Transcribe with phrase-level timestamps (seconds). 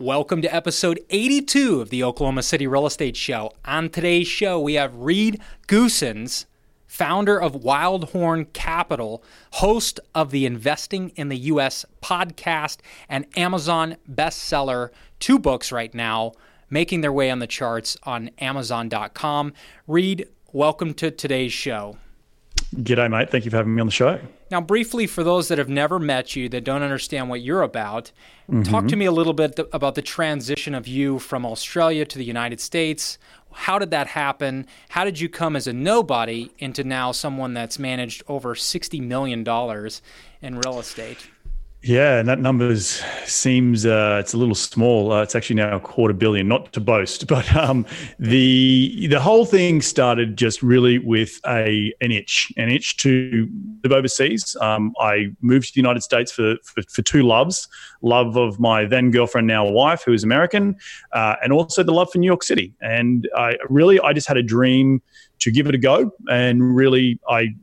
[0.00, 3.52] Welcome to episode 82 of the Oklahoma City Real Estate Show.
[3.66, 6.46] On today's show, we have Reed Goossens,
[6.86, 11.84] founder of Wildhorn Capital, host of the Investing in the U.S.
[12.02, 12.78] podcast,
[13.10, 16.32] and Amazon bestseller, two books right now,
[16.70, 19.52] making their way on the charts on Amazon.com.
[19.86, 21.98] Reed, welcome to today's show.
[22.74, 23.30] G'day, mate.
[23.30, 24.20] Thank you for having me on the show.
[24.50, 28.12] Now, briefly, for those that have never met you, that don't understand what you're about,
[28.48, 28.62] mm-hmm.
[28.62, 32.18] talk to me a little bit th- about the transition of you from Australia to
[32.18, 33.18] the United States.
[33.52, 34.66] How did that happen?
[34.90, 39.40] How did you come as a nobody into now someone that's managed over $60 million
[40.40, 41.28] in real estate?
[41.82, 45.12] Yeah, and that number seems uh, it's a little small.
[45.12, 46.46] Uh, it's actually now a quarter billion.
[46.46, 47.86] Not to boast, but um,
[48.18, 53.48] the the whole thing started just really with a an itch, an itch to
[53.82, 54.56] live overseas.
[54.60, 57.66] Um, I moved to the United States for, for, for two loves:
[58.02, 60.76] love of my then girlfriend, now wife, who is American,
[61.12, 62.74] uh, and also the love for New York City.
[62.82, 65.00] And I really, I just had a dream
[65.38, 67.54] to give it a go, and really, I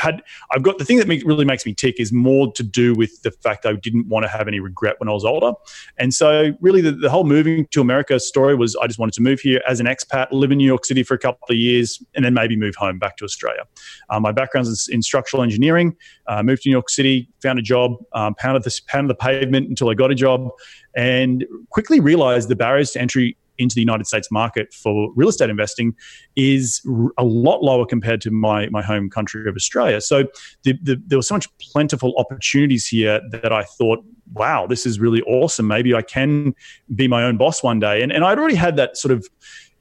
[0.00, 2.94] had I've got the thing that make, really makes me tick is more to do
[2.94, 5.52] with the fact I didn't want to have any regret when I was older,
[5.98, 9.22] and so really the, the whole moving to America story was I just wanted to
[9.22, 12.02] move here as an expat, live in New York City for a couple of years,
[12.14, 13.62] and then maybe move home back to Australia.
[14.10, 15.96] Um, my background's in, in structural engineering.
[16.26, 19.68] Uh, moved to New York City, found a job, um, pounded the pounded the pavement
[19.68, 20.48] until I got a job,
[20.94, 25.50] and quickly realized the barriers to entry into the United States market for real estate
[25.50, 25.94] investing
[26.34, 26.82] is
[27.18, 30.00] a lot lower compared to my, my home country of Australia.
[30.00, 30.24] So
[30.64, 34.98] the, the, there were so much plentiful opportunities here that I thought, wow, this is
[34.98, 35.66] really awesome.
[35.66, 36.54] Maybe I can
[36.94, 38.02] be my own boss one day.
[38.02, 39.28] And, and I'd already had that sort of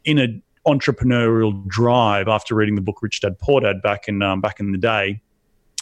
[0.05, 0.27] inner
[0.67, 4.71] entrepreneurial drive after reading the book Rich Dad Poor Dad back in um, back in
[4.71, 5.21] the day,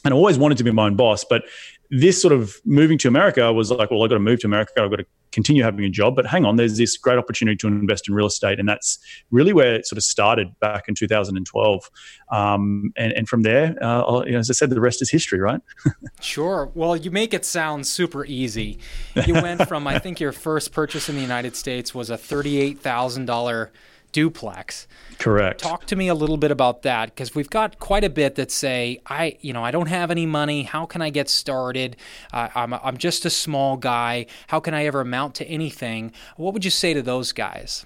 [0.05, 1.25] and I always wanted to be my own boss.
[1.27, 1.43] But
[1.89, 4.73] this sort of moving to America was like, well, I've got to move to America.
[4.77, 6.15] I've got to continue having a job.
[6.15, 8.59] But hang on, there's this great opportunity to invest in real estate.
[8.59, 8.99] And that's
[9.31, 11.89] really where it sort of started back in 2012.
[12.31, 15.61] Um, and, and, from there, uh, as I said, the rest is history, right?
[16.21, 16.71] sure.
[16.73, 18.79] Well, you make it sound super easy.
[19.25, 23.69] You went from, I think your first purchase in the United States was a $38,000
[24.11, 24.87] duplex.
[25.19, 25.61] Correct.
[25.61, 28.51] Talk to me a little bit about that because we've got quite a bit that
[28.51, 30.63] say, I, you know, I don't have any money.
[30.63, 31.95] How can I get started?
[32.31, 34.27] Uh, I'm, I'm just a small guy.
[34.47, 36.11] How can I ever amount to anything?
[36.35, 37.85] What would you say to those guys?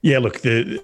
[0.00, 0.80] Yeah, look, the,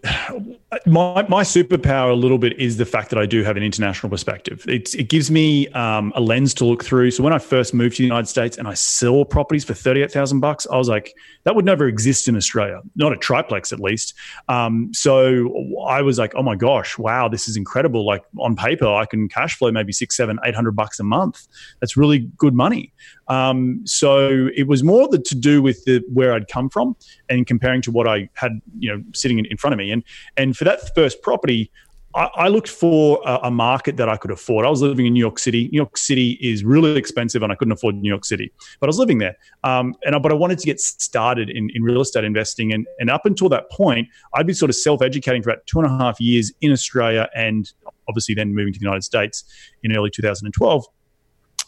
[0.86, 4.10] my my superpower a little bit is the fact that I do have an international
[4.10, 4.64] perspective.
[4.66, 7.12] It it gives me um, a lens to look through.
[7.12, 10.02] So when I first moved to the United States and I saw properties for thirty
[10.02, 11.14] eight thousand bucks, I was like,
[11.44, 14.14] that would never exist in Australia, not a triplex at least.
[14.48, 15.50] Um, so
[15.86, 18.04] I was like, oh my gosh, wow, this is incredible.
[18.04, 21.46] Like on paper, I can cash flow maybe six, seven, eight hundred bucks a month.
[21.80, 22.92] That's really good money.
[23.28, 26.96] Um, so it was more the, to do with the, where I'd come from
[27.28, 29.90] and comparing to what I had, you know, sitting in, in front of me.
[29.90, 30.02] And
[30.36, 31.70] and for that first property,
[32.14, 34.64] I, looked for a, a, market that I could afford.
[34.64, 35.68] I was living in New York City.
[35.72, 38.52] New York City is really expensive, and I couldn't afford New York City.
[38.78, 41.70] But I was living there, um, and I, but I wanted to get started in,
[41.74, 42.72] in real estate investing.
[42.72, 45.80] And and up until that point, I'd been sort of self educating for about two
[45.80, 47.72] and a half years in Australia, and
[48.08, 49.44] obviously then moving to the United States
[49.82, 50.86] in early 2012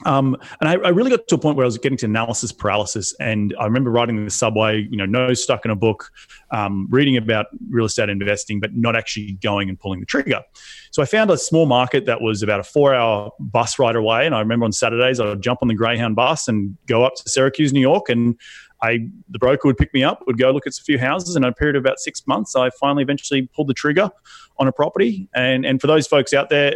[0.04, 2.52] um, and I, I, really got to a point where I was getting to analysis
[2.52, 3.14] paralysis.
[3.18, 6.10] And I remember riding the subway, you know, nose stuck in a book,
[6.50, 10.42] um, reading about real estate investing, but not actually going and pulling the trigger.
[10.90, 14.26] So I found a small market that was about a four hour bus ride away.
[14.26, 17.14] And I remember on Saturdays, I would jump on the Greyhound bus and go up
[17.16, 18.10] to Syracuse, New York.
[18.10, 18.38] And
[18.82, 21.36] I, the broker would pick me up, would go look at a few houses.
[21.36, 24.10] And in a period of about six months, I finally eventually pulled the trigger
[24.58, 25.28] on a property.
[25.34, 26.74] And, and for those folks out there,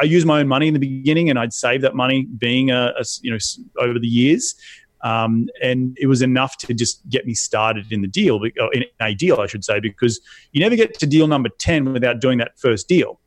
[0.00, 2.92] I use my own money in the beginning, and I'd save that money being a,
[2.98, 3.38] a you know
[3.78, 4.54] over the years.
[5.02, 8.40] Um, and it was enough to just get me started in the deal,
[8.72, 10.20] in a deal, I should say, because
[10.52, 13.18] you never get to deal number 10 without doing that first deal.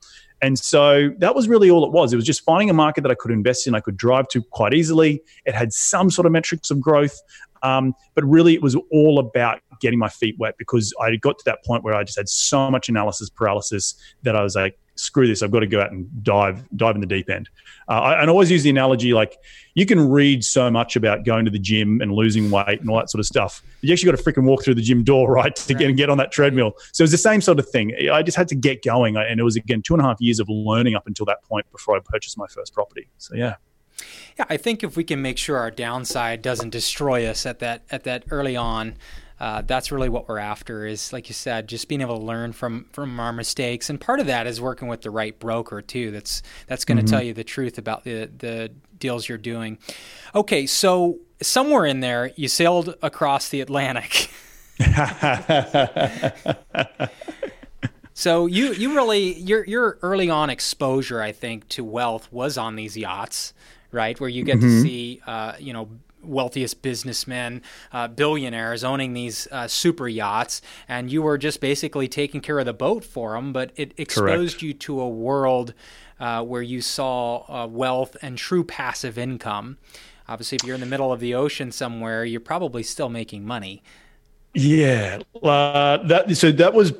[0.41, 2.13] And so that was really all it was.
[2.13, 4.41] It was just finding a market that I could invest in, I could drive to
[4.41, 5.21] quite easily.
[5.45, 7.17] It had some sort of metrics of growth,
[7.63, 11.43] um, but really it was all about getting my feet wet because I got to
[11.45, 15.27] that point where I just had so much analysis paralysis that I was like, screw
[15.27, 17.49] this, I've got to go out and dive dive in the deep end.
[17.87, 19.37] Uh, I, and I always use the analogy like
[19.75, 22.97] you can read so much about going to the gym and losing weight and all
[22.97, 23.61] that sort of stuff.
[23.81, 25.79] You actually got to freaking walk through the gym door, right, to right.
[25.79, 26.73] get and get on that treadmill.
[26.91, 27.93] So it was the same sort of thing.
[28.11, 30.39] I just had to get going, and it was again two and a half years
[30.39, 33.07] of learning up until that point before I purchased my first property.
[33.17, 33.55] So yeah.
[34.37, 37.83] Yeah, I think if we can make sure our downside doesn't destroy us at that
[37.89, 38.95] at that early on,
[39.39, 42.53] uh, that's really what we're after is like you said just being able to learn
[42.53, 46.11] from from our mistakes and part of that is working with the right broker too
[46.11, 47.11] that's that's going to mm-hmm.
[47.11, 49.77] tell you the truth about the the deals you're doing
[50.33, 54.29] okay so somewhere in there, you sailed across the Atlantic.
[58.13, 62.75] so you you really your your early on exposure, I think, to wealth was on
[62.75, 63.53] these yachts,
[63.91, 64.19] right?
[64.19, 64.67] Where you get mm-hmm.
[64.67, 65.89] to see, uh, you know,
[66.27, 67.61] wealthiest businessmen,
[67.91, 72.65] uh, billionaires owning these uh, super yachts, and you were just basically taking care of
[72.65, 73.53] the boat for them.
[73.53, 74.61] But it exposed Correct.
[74.61, 75.73] you to a world
[76.19, 79.77] uh, where you saw uh, wealth and true passive income.
[80.27, 83.83] Obviously, if you're in the middle of the ocean somewhere, you're probably still making money.
[84.53, 86.93] Yeah, uh, that so that was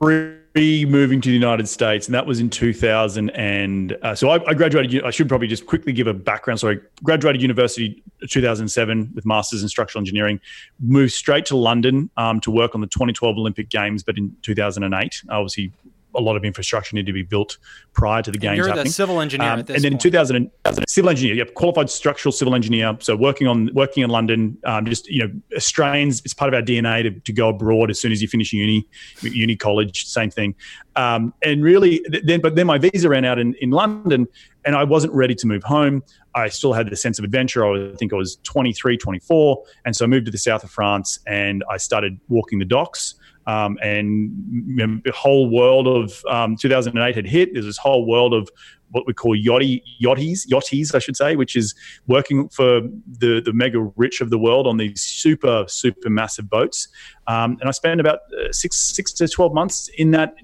[0.00, 3.30] pre moving to the United States, and that was in 2000.
[3.30, 5.02] And uh, so I, I, graduated.
[5.02, 6.60] I should probably just quickly give a background.
[6.60, 10.40] So I graduated university 2007 with masters in structural engineering.
[10.80, 15.22] Moved straight to London um, to work on the 2012 Olympic Games, but in 2008,
[15.28, 15.72] obviously
[16.14, 17.58] a lot of infrastructure needed to be built
[17.92, 18.56] prior to the games.
[18.56, 18.86] You're happening.
[18.86, 19.92] the civil engineer um, and then point.
[19.92, 20.50] in 2000,
[20.88, 22.96] civil engineer, yep, qualified structural civil engineer.
[23.00, 26.22] So working on working in London, um, just you know, Australians.
[26.24, 28.86] It's part of our DNA to, to go abroad as soon as you finish uni,
[29.22, 30.54] uni college, same thing.
[30.96, 34.26] Um, and really, then but then my visa ran out in in London,
[34.64, 36.02] and I wasn't ready to move home.
[36.34, 37.64] I still had the sense of adventure.
[37.64, 39.62] I, was, I think I was 23, 24.
[39.84, 43.14] And so I moved to the south of France and I started walking the docks.
[43.46, 44.32] Um, and
[44.66, 47.52] you know, the whole world of um, 2008 had hit.
[47.52, 48.48] There's this whole world of
[48.90, 51.74] what we call yachty, yachties, yachties, I should say, which is
[52.06, 52.80] working for
[53.18, 56.88] the, the mega rich of the world on these super, super massive boats.
[57.26, 60.34] Um, and I spent about uh, six, six to 12 months in that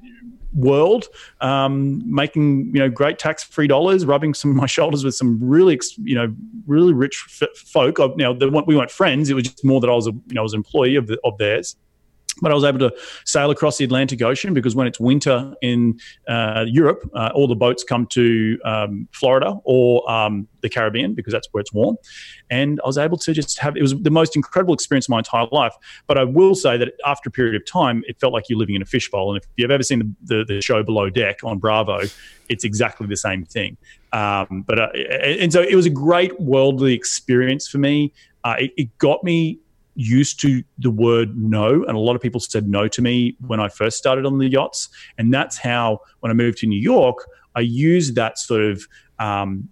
[0.52, 1.06] world,
[1.40, 5.38] um, making you know great tax free dollars, rubbing some of my shoulders with some
[5.40, 6.34] really you know
[6.66, 7.98] really rich f- folk.
[8.16, 10.42] Now we weren't friends; it was just more that I was a you know I
[10.42, 11.76] was an employee of the, of theirs
[12.40, 12.94] but I was able to
[13.24, 15.98] sail across the Atlantic Ocean because when it's winter in
[16.28, 21.32] uh, Europe, uh, all the boats come to um, Florida or um, the Caribbean because
[21.32, 21.96] that's where it's warm.
[22.50, 25.18] And I was able to just have it was the most incredible experience of my
[25.18, 25.74] entire life.
[26.06, 28.74] But I will say that after a period of time, it felt like you're living
[28.74, 29.34] in a fishbowl.
[29.34, 32.00] And if you've ever seen the, the, the show Below Deck on Bravo,
[32.48, 33.76] it's exactly the same thing.
[34.12, 38.12] Um, but uh, and so it was a great worldly experience for me.
[38.42, 39.58] Uh, it, it got me
[40.00, 43.60] used to the word no, and a lot of people said no to me when
[43.60, 44.88] I first started on the yachts.
[45.18, 48.86] And that's how, when I moved to New York, I used that sort of
[49.18, 49.68] um,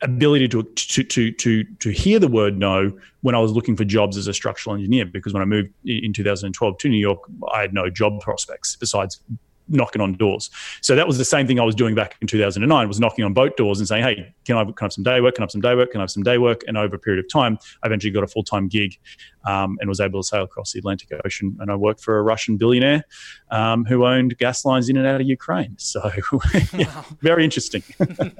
[0.00, 2.92] ability to, to to to to hear the word no
[3.22, 5.04] when I was looking for jobs as a structural engineer.
[5.04, 7.20] Because when I moved in 2012 to New York,
[7.52, 9.20] I had no job prospects besides
[9.68, 10.50] knocking on doors.
[10.80, 13.32] So that was the same thing I was doing back in 2009 was knocking on
[13.32, 15.34] boat doors and saying, "Hey, can I, can I have some day work?
[15.34, 15.92] Can I have some day work?
[15.92, 18.24] Can I have some day work?" And over a period of time, I eventually got
[18.24, 18.98] a full time gig
[19.44, 21.56] um, and was able to sail across the Atlantic Ocean.
[21.60, 23.04] And I worked for a Russian billionaire
[23.50, 25.76] um, who owned gas lines in and out of Ukraine.
[25.78, 26.10] So
[26.74, 27.82] yeah, very interesting.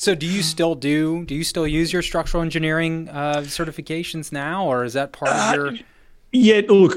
[0.00, 1.26] So, do you still do?
[1.26, 5.54] Do you still use your structural engineering uh, certifications now, or is that part of
[5.54, 5.84] your?
[6.32, 6.96] Yeah, look,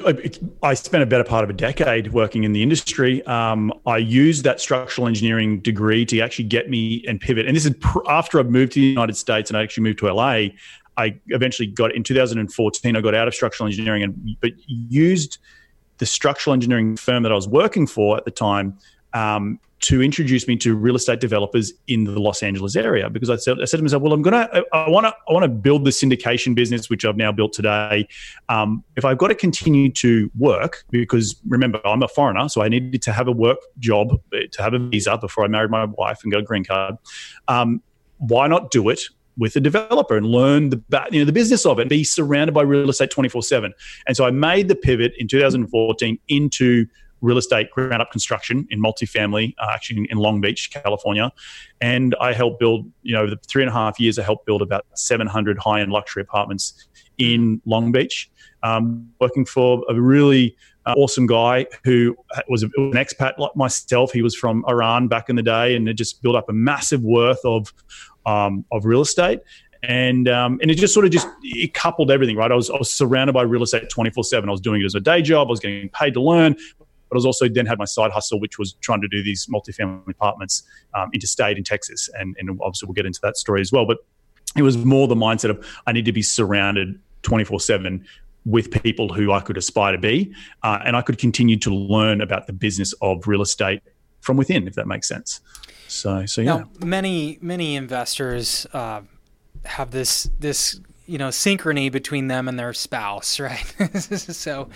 [0.62, 3.25] I spent a better part of a decade working in the industry.
[3.25, 7.47] Um, I used that structural engineering degree to actually get me and pivot.
[7.47, 10.00] And this is pr- after I moved to the United States and I actually moved
[10.00, 10.50] to LA.
[10.97, 12.95] I eventually got in 2014.
[12.95, 15.39] I got out of structural engineering and but used
[15.97, 18.77] the structural engineering firm that I was working for at the time
[19.13, 23.36] um, to introduce me to real estate developers in the Los Angeles area because I
[23.36, 25.83] said, I said to myself, well, I'm gonna, I want to, I want to build
[25.83, 28.07] the syndication business, which I've now built today.
[28.48, 32.69] Um, if I've got to continue to work, because remember, I'm a foreigner, so I
[32.69, 36.21] needed to have a work job to have a visa before I married my wife
[36.23, 36.95] and got a green card.
[37.49, 37.81] Um,
[38.19, 39.02] why not do it
[39.38, 42.61] with a developer and learn the you know the business of it, be surrounded by
[42.61, 43.73] real estate 24 seven.
[44.07, 46.85] And so I made the pivot in 2014 into
[47.23, 51.31] real estate ground up construction in multifamily, uh, actually in, in, Long Beach, California.
[51.81, 54.61] And I helped build, you know, the three and a half years, I helped build
[54.61, 56.87] about 700 high end luxury apartments
[57.18, 58.30] in Long Beach,
[58.61, 62.15] um, working for a really uh, awesome guy who
[62.49, 64.11] was an expat like myself.
[64.11, 67.01] He was from Iran back in the day and it just built up a massive
[67.03, 67.73] worth of,
[68.25, 69.39] um, of real estate
[69.83, 72.51] and um, and it just sort of just it coupled everything right.
[72.51, 74.49] I was I was surrounded by real estate twenty four seven.
[74.49, 75.47] I was doing it as a day job.
[75.47, 76.56] I was getting paid to learn,
[77.14, 79.46] but I was also then had my side hustle, which was trying to do these
[79.46, 80.64] multifamily apartments
[80.96, 82.10] um, interstate in Texas.
[82.18, 83.86] And, and obviously, we'll get into that story as well.
[83.86, 84.00] But
[84.58, 88.04] it was more the mindset of I need to be surrounded 24 7
[88.46, 90.34] with people who I could aspire to be.
[90.64, 93.84] Uh, and I could continue to learn about the business of real estate
[94.22, 95.40] from within, if that makes sense.
[95.88, 96.58] So, so yeah.
[96.58, 99.02] Now, many, many investors uh,
[99.66, 103.66] have this, this you know synchrony between them and their spouse right?
[104.00, 104.69] So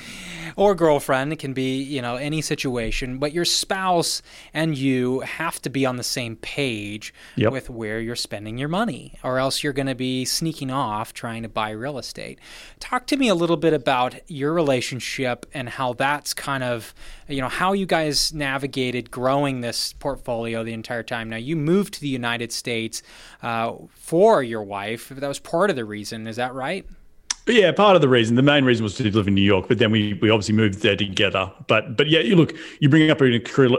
[0.56, 4.22] or girlfriend it can be you know any situation but your spouse
[4.54, 7.52] and you have to be on the same page yep.
[7.52, 11.44] with where you're spending your money or else you're going to be sneaking off trying
[11.44, 12.40] to buy real estate.
[12.80, 16.94] Talk to me a little bit about your relationship and how that's kind of
[17.28, 21.30] you know how you guys navigated growing this portfolio the entire time.
[21.30, 23.02] Now you moved to the united states
[23.42, 25.10] uh, for your wife.
[25.10, 26.86] That was part of the reason is that right?
[27.48, 29.78] Yeah, part of the reason, the main reason was to live in New York, but
[29.78, 31.50] then we, we obviously moved there together.
[31.68, 33.32] But but yeah, you look, you bring up an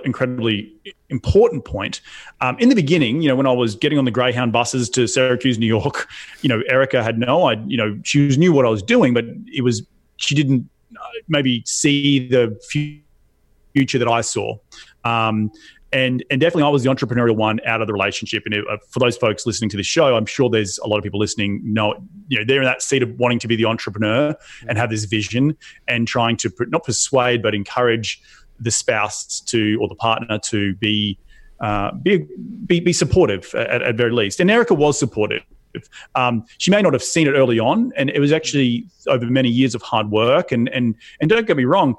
[0.04, 0.72] incredibly
[1.10, 2.00] important point.
[2.40, 5.06] Um, in the beginning, you know, when I was getting on the Greyhound buses to
[5.06, 6.08] Syracuse, New York,
[6.40, 9.12] you know, Erica had no, I you know, she was, knew what I was doing,
[9.12, 14.56] but it was she didn't uh, maybe see the future that I saw.
[15.04, 15.50] Um,
[15.92, 18.42] and and definitely I was the entrepreneurial one out of the relationship.
[18.44, 20.98] And it, uh, for those folks listening to this show, I'm sure there's a lot
[20.98, 21.94] of people listening know
[22.28, 24.34] you know they're in that seat of wanting to be the entrepreneur
[24.68, 28.20] and have this vision and trying to not persuade but encourage
[28.60, 31.18] the spouse to or the partner to be
[31.60, 32.26] uh, be,
[32.66, 34.38] be, be supportive at, at very least.
[34.38, 35.42] And Erica was supportive.
[36.14, 39.48] Um, she may not have seen it early on, and it was actually over many
[39.48, 40.50] years of hard work.
[40.50, 41.96] And and and don't get me wrong,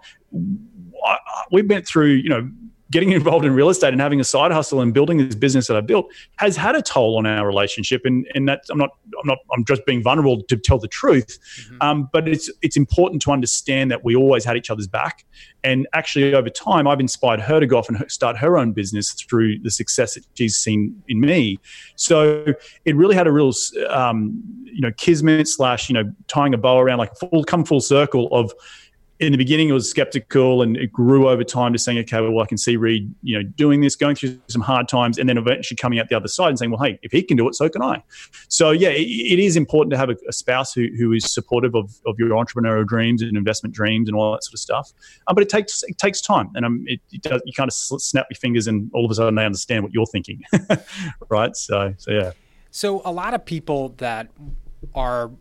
[1.05, 1.17] I,
[1.51, 2.49] we went through you know
[2.91, 5.77] getting involved in real estate and having a side hustle and building this business that
[5.77, 8.01] I built has had a toll on our relationship.
[8.05, 8.91] And and that I'm not
[9.21, 11.39] I'm not I'm just being vulnerable to tell the truth.
[11.61, 11.77] Mm-hmm.
[11.81, 15.25] Um, but it's it's important to understand that we always had each other's back.
[15.63, 19.11] And actually, over time, I've inspired her to go off and start her own business
[19.11, 21.59] through the success that she's seen in me.
[21.95, 22.45] So
[22.85, 23.51] it really had a real
[23.89, 27.81] um, you know kismet slash you know tying a bow around like full come full
[27.81, 28.53] circle of
[29.19, 32.39] in the beginning, it was skeptical, and it grew over time to saying, "Okay, well,
[32.39, 35.37] I can see Reed, you know, doing this, going through some hard times, and then
[35.37, 37.55] eventually coming out the other side and saying, well, hey, if he can do it,
[37.55, 38.01] so can I."
[38.47, 41.75] So, yeah, it, it is important to have a, a, spouse who, who is supportive
[41.75, 44.93] of, of your entrepreneurial dreams and investment dreams and all that sort of stuff.
[45.27, 47.73] Um, but it takes it takes time, and um, it, it does, you kind of
[47.73, 50.41] snap your fingers, and all of a sudden they understand what you're thinking,
[51.29, 51.55] right?
[51.57, 52.31] So, so yeah.
[52.71, 54.29] So, a lot of people that
[54.95, 55.31] are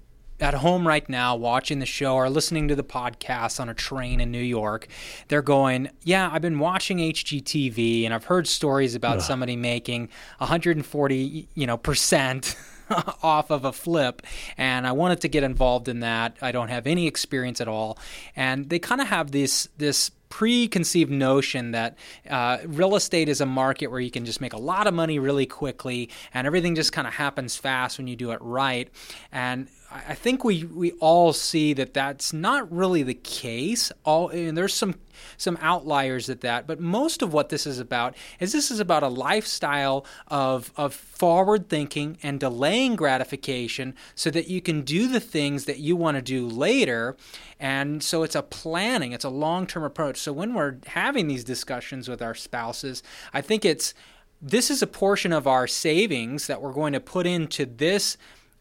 [0.40, 4.20] at home right now watching the show or listening to the podcast on a train
[4.20, 4.86] in New York,
[5.28, 9.22] they're going, "Yeah, I've been watching HGTV and I've heard stories about Ugh.
[9.22, 12.56] somebody making 140, you know, percent
[13.22, 14.22] off of a flip
[14.56, 16.36] and I wanted to get involved in that.
[16.40, 17.98] I don't have any experience at all."
[18.36, 21.96] And they kind of have this this preconceived notion that
[22.28, 25.18] uh, real estate is a market where you can just make a lot of money
[25.18, 28.90] really quickly and everything just kind of happens fast when you do it right.
[29.32, 33.90] And I think we we all see that that's not really the case.
[34.04, 34.96] All and there's some
[35.38, 39.02] some outliers at that, but most of what this is about is this is about
[39.02, 45.20] a lifestyle of of forward thinking and delaying gratification so that you can do the
[45.20, 47.16] things that you want to do later.
[47.58, 50.18] And so it's a planning, it's a long-term approach.
[50.18, 53.02] So when we're having these discussions with our spouses,
[53.32, 53.94] I think it's
[54.40, 58.18] this is a portion of our savings that we're going to put into this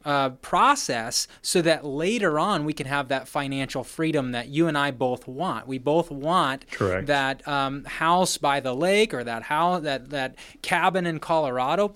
[0.08, 4.78] uh, process so that later on we can have that financial freedom that you and
[4.78, 5.68] I both want.
[5.68, 7.08] We both want Correct.
[7.08, 11.94] that um, house by the lake or that house that that cabin in Colorado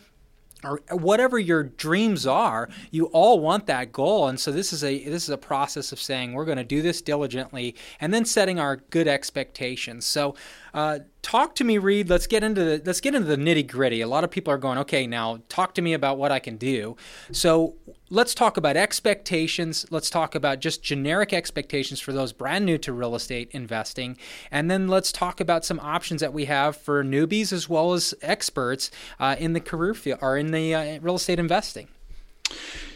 [0.64, 5.04] or whatever your dreams are you all want that goal and so this is a
[5.06, 8.60] this is a process of saying we're going to do this diligently and then setting
[8.60, 10.36] our good expectations so
[10.74, 12.10] uh, talk to me reed.
[12.10, 14.58] Let's get into the let's get into the nitty gritty a lot of people are
[14.58, 16.96] going okay now talk to me about what i can do.
[17.32, 17.76] So
[18.10, 19.86] let's talk about expectations.
[19.90, 24.18] Let's talk about just generic expectations for those brand new to real estate investing.
[24.52, 28.14] And then let's talk about some options that we have for newbies as well as
[28.22, 31.88] experts uh, in the career field or in the uh, real estate investing.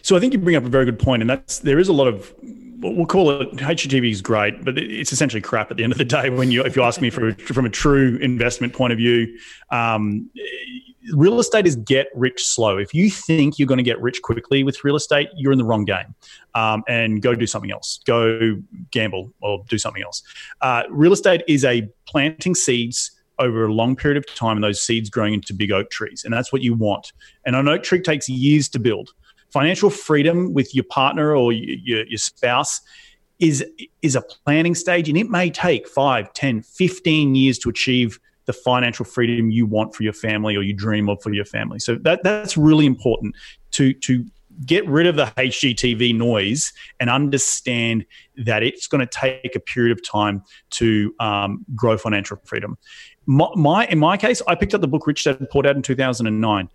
[0.02, 1.94] So i think you bring up a very good point and that's there is a
[1.94, 2.34] lot of
[2.92, 6.06] we'll call it HGTV is great, but it's essentially crap at the end of the
[6.06, 6.30] day.
[6.30, 9.38] When you, if you ask me from a true investment point of view,
[9.72, 10.30] um,
[11.14, 12.78] real estate is get rich slow.
[12.78, 15.66] If you think you're going to get rich quickly with real estate, you're in the
[15.66, 16.16] wrong game.
[16.54, 18.00] Um, and go do something else.
[18.06, 18.58] Go
[18.92, 20.24] gamble or do something else.
[20.62, 24.82] Uh, real estate is a planting seeds over a long period of time, and those
[24.82, 27.12] seeds growing into big oak trees, and that's what you want.
[27.46, 29.12] And an oak tree takes years to build
[29.52, 32.82] financial freedom with your partner or your, your spouse
[33.40, 33.66] is
[34.02, 38.54] is a planning stage and it may take 5 10 15 years to achieve the
[38.54, 41.80] financial freedom you want for your family or you dream of for your family.
[41.80, 43.36] So that that's really important
[43.72, 44.26] to to
[44.66, 46.72] get rid of the hgtv noise
[47.02, 48.06] and understand
[48.38, 52.78] that it's going to take a period of time to um, grow financial freedom.
[53.26, 55.82] My, my, in my case i picked up the book rich dad poor dad in
[55.82, 56.70] 2009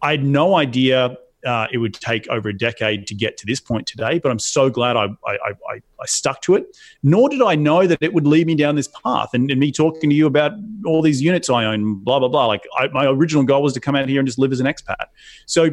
[0.00, 3.60] i had no idea uh, it would take over a decade to get to this
[3.60, 5.38] point today, but I'm so glad I, I,
[5.70, 6.76] I, I, stuck to it.
[7.02, 9.30] Nor did I know that it would lead me down this path.
[9.32, 10.52] And, and me talking to you about
[10.84, 12.46] all these units I own, blah, blah, blah.
[12.46, 14.66] Like I, my original goal was to come out here and just live as an
[14.66, 15.06] expat.
[15.46, 15.70] So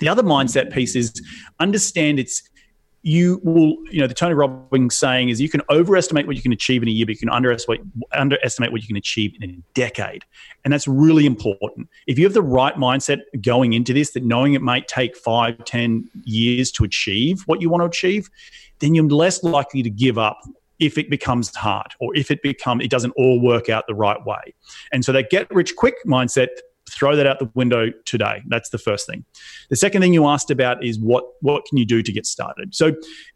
[0.00, 1.12] the other mindset piece is
[1.58, 2.42] understand it's
[3.02, 6.52] you will, you know, the Tony Robbins saying is you can overestimate what you can
[6.52, 7.80] achieve in a year, but you can underestimate
[8.12, 10.24] underestimate what you can achieve in a decade,
[10.64, 11.88] and that's really important.
[12.06, 15.64] If you have the right mindset going into this, that knowing it might take five,
[15.64, 18.30] ten years to achieve what you want to achieve,
[18.78, 20.40] then you're less likely to give up
[20.78, 24.24] if it becomes hard or if it become it doesn't all work out the right
[24.24, 24.54] way.
[24.92, 26.48] And so that get rich quick mindset
[26.92, 28.42] throw that out the window today.
[28.46, 29.24] That's the first thing.
[29.70, 32.74] The second thing you asked about is what what can you do to get started.
[32.74, 32.92] So,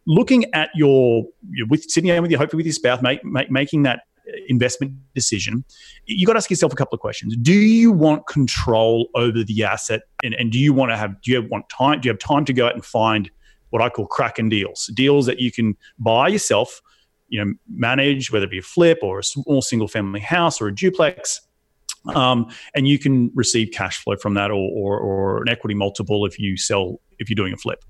[0.07, 1.25] looking at your
[1.69, 4.93] with sitting down with your hopefully with your spouse, make, make, making that uh, investment
[5.15, 5.65] decision,
[6.07, 7.37] you got to ask yourself a couple of questions.
[7.37, 11.33] Do you want control over the asset, and, and do you want to have do
[11.33, 12.01] you want time?
[12.01, 13.31] Do you have time to go out and find
[13.71, 16.81] what I call cracking deals, deals that you can buy yourself,
[17.29, 20.69] you know, manage whether it be a flip or a small single family house or
[20.69, 21.41] a duplex
[22.15, 26.25] um, and you can receive cash flow from that or, or, or, an equity multiple
[26.27, 27.85] if you sell if you're doing a flip.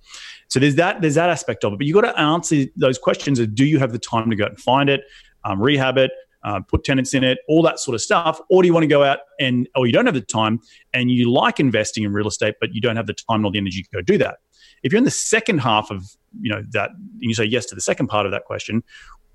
[0.48, 1.78] So there's that there's that aspect of it.
[1.78, 4.44] But you've got to answer those questions of do you have the time to go
[4.44, 5.02] out and find it
[5.44, 6.10] um, rehab it
[6.46, 8.40] uh, put tenants in it all that sort of stuff?
[8.48, 10.60] Or do you want to go out and or you don't have the time
[10.94, 13.58] and you like investing in real estate but you don't have the time nor the
[13.58, 14.38] energy to go do that?
[14.82, 16.04] If you're in the second half of
[16.40, 18.84] you know that and you say yes to the second part of that question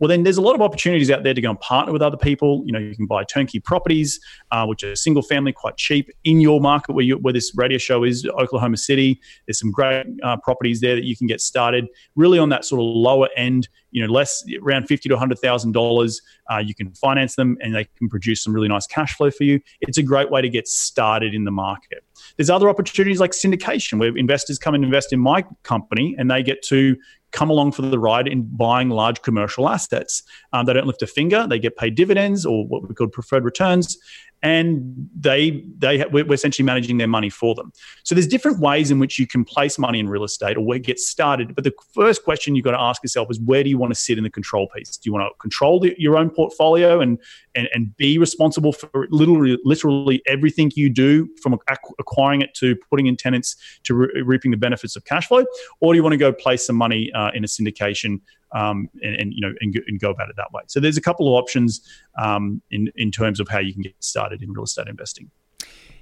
[0.01, 2.17] well, then there's a lot of opportunities out there to go and partner with other
[2.17, 2.63] people.
[2.65, 6.41] You know, you can buy turnkey properties, uh, which are single family, quite cheap in
[6.41, 9.21] your market where, you, where this radio show is, Oklahoma City.
[9.45, 12.81] There's some great uh, properties there that you can get started really on that sort
[12.81, 16.21] of lower end you know less around fifty to hundred thousand uh, dollars.
[16.63, 19.61] You can finance them, and they can produce some really nice cash flow for you.
[19.79, 22.03] It's a great way to get started in the market.
[22.35, 26.43] There's other opportunities like syndication, where investors come and invest in my company, and they
[26.43, 26.97] get to
[27.31, 30.23] come along for the ride in buying large commercial assets.
[30.53, 33.43] Um, they don't lift a finger; they get paid dividends or what we call preferred
[33.43, 33.97] returns,
[34.43, 37.71] and they they we're essentially managing their money for them.
[38.03, 40.79] So there's different ways in which you can place money in real estate or where
[40.79, 41.53] get started.
[41.53, 43.99] But the first question you've got to ask yourself is where do you want to
[43.99, 44.97] sit in the control piece?
[44.97, 47.19] Do you want to control the, your own portfolio and,
[47.55, 51.57] and and be responsible for literally literally everything you do from
[51.99, 55.45] acquiring it to putting in tenants to re- reaping the benefits of cash flow,
[55.81, 58.21] or do you want to go place some money uh, in a syndication
[58.53, 60.61] um, and, and, you know and, and, go about it that way.
[60.67, 61.81] So there's a couple of options
[62.17, 65.29] um, in in terms of how you can get started in real estate investing.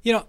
[0.03, 0.27] You know,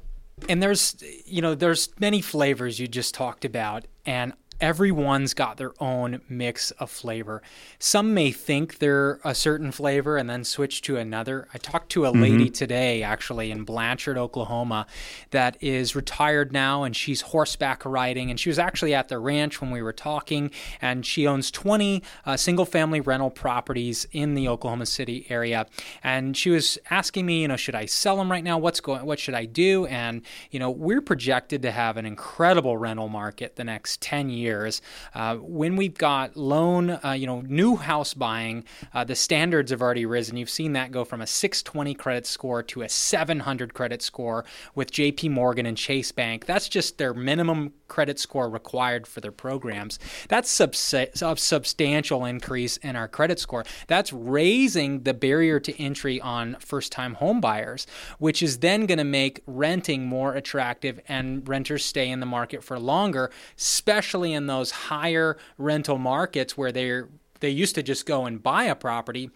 [0.49, 5.73] and there's you know there's many flavors you just talked about, and everyone's got their
[5.81, 7.43] own mix of flavor.
[7.79, 11.49] Some may think they're a certain flavor and then switch to another.
[11.55, 12.23] I talked to a mm-hmm.
[12.23, 14.87] lady today, actually, in Blanchard, Oklahoma,
[15.31, 18.31] that is retired now and she's horseback riding.
[18.31, 20.51] And she was actually at the ranch when we were talking.
[20.81, 25.67] And she owns 20 uh, single family rental properties in the Oklahoma City area.
[26.03, 28.59] And she was asking me, you know, should I sell them right now?
[28.59, 29.87] What's going, what should I do?
[29.87, 34.50] And, you know, we're projected to have an incredible rental market the next 10 years
[34.51, 34.83] years.
[35.15, 39.81] Uh, when we've got loan, uh, you know, new house buying, uh, the standards have
[39.81, 40.37] already risen.
[40.37, 44.91] You've seen that go from a 620 credit score to a 700 credit score with
[44.91, 46.47] JP Morgan and Chase Bank.
[46.47, 49.99] That's just their minimum credit score required for their programs.
[50.29, 53.65] That's subs- a substantial increase in our credit score.
[53.87, 57.87] That's raising the barrier to entry on first time home buyers,
[58.19, 62.65] which is then going to make renting more attractive and renters stay in the market
[62.65, 67.09] for longer, especially in those higher rental markets where they're
[67.41, 69.31] they used to just go and buy a property.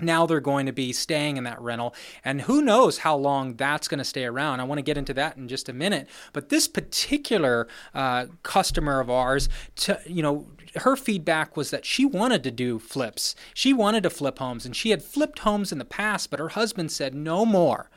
[0.00, 1.94] Now they're going to be staying in that rental.
[2.24, 4.60] And who knows how long that's going to stay around.
[4.60, 6.08] I want to get into that in just a minute.
[6.32, 12.06] But this particular uh, customer of ours to, you know her feedback was that she
[12.06, 13.34] wanted to do flips.
[13.52, 16.50] She wanted to flip homes and she had flipped homes in the past but her
[16.50, 17.90] husband said no more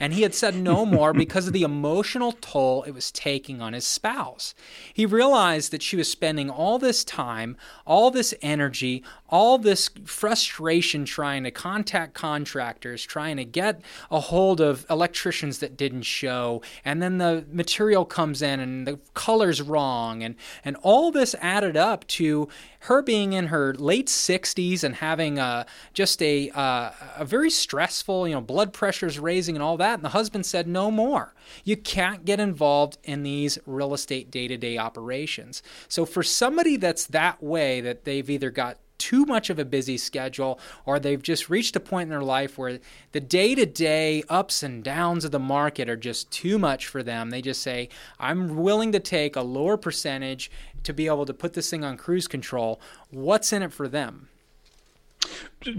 [0.00, 3.74] and he had said no more because of the emotional toll it was taking on
[3.74, 4.54] his spouse.
[4.94, 11.04] He realized that she was spending all this time, all this energy, all this frustration
[11.04, 17.02] trying to contact contractors, trying to get a hold of electricians that didn't show, and
[17.02, 22.06] then the material comes in and the color's wrong, and, and all this added up
[22.06, 22.48] to
[22.84, 28.26] her being in her late 60s and having a, just a, uh, a very stressful,
[28.26, 29.94] you know, blood pressure's raising and all that.
[29.94, 31.34] And the husband said, no more.
[31.64, 35.62] You can't get involved in these real estate day to day operations.
[35.88, 39.96] So for somebody that's that way, that they've either got too much of a busy
[39.96, 42.78] schedule or they've just reached a point in their life where
[43.12, 47.02] the day to day ups and downs of the market are just too much for
[47.02, 47.30] them.
[47.30, 50.50] They just say, I'm willing to take a lower percentage
[50.84, 52.80] to be able to put this thing on cruise control.
[53.10, 54.28] What's in it for them?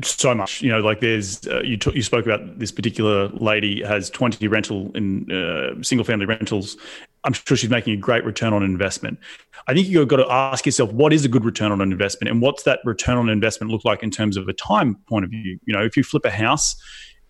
[0.04, 3.82] so much you know like there's uh, you t- you spoke about this particular lady
[3.84, 6.78] has 20 rental in uh, single family rentals
[7.24, 9.20] i'm sure she's making a great return on investment.
[9.68, 12.32] I think you've got to ask yourself what is a good return on an investment
[12.32, 15.32] and what's that return on investment look like in terms of a time point of
[15.32, 15.60] view?
[15.66, 16.76] You know if you flip a house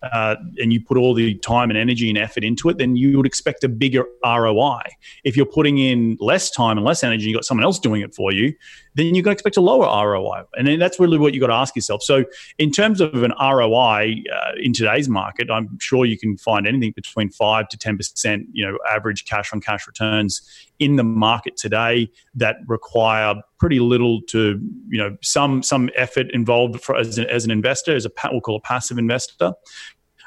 [0.02, 3.16] uh, and you put all the time and energy and effort into it, then you
[3.16, 4.82] would expect a bigger ROI.
[5.24, 8.14] If you're putting in less time and less energy, you got someone else doing it
[8.14, 8.52] for you,
[8.94, 10.44] then you're going to expect a lower ROI.
[10.54, 12.02] And then that's really what you got to ask yourself.
[12.02, 12.24] So,
[12.58, 16.92] in terms of an ROI uh, in today's market, I'm sure you can find anything
[16.92, 20.42] between five to ten percent, you know, average cash on cash returns
[20.78, 26.80] in the market today that require pretty little to, you know, some some effort involved
[26.80, 29.52] for, as, an, as an investor, as a we'll call a passive investor.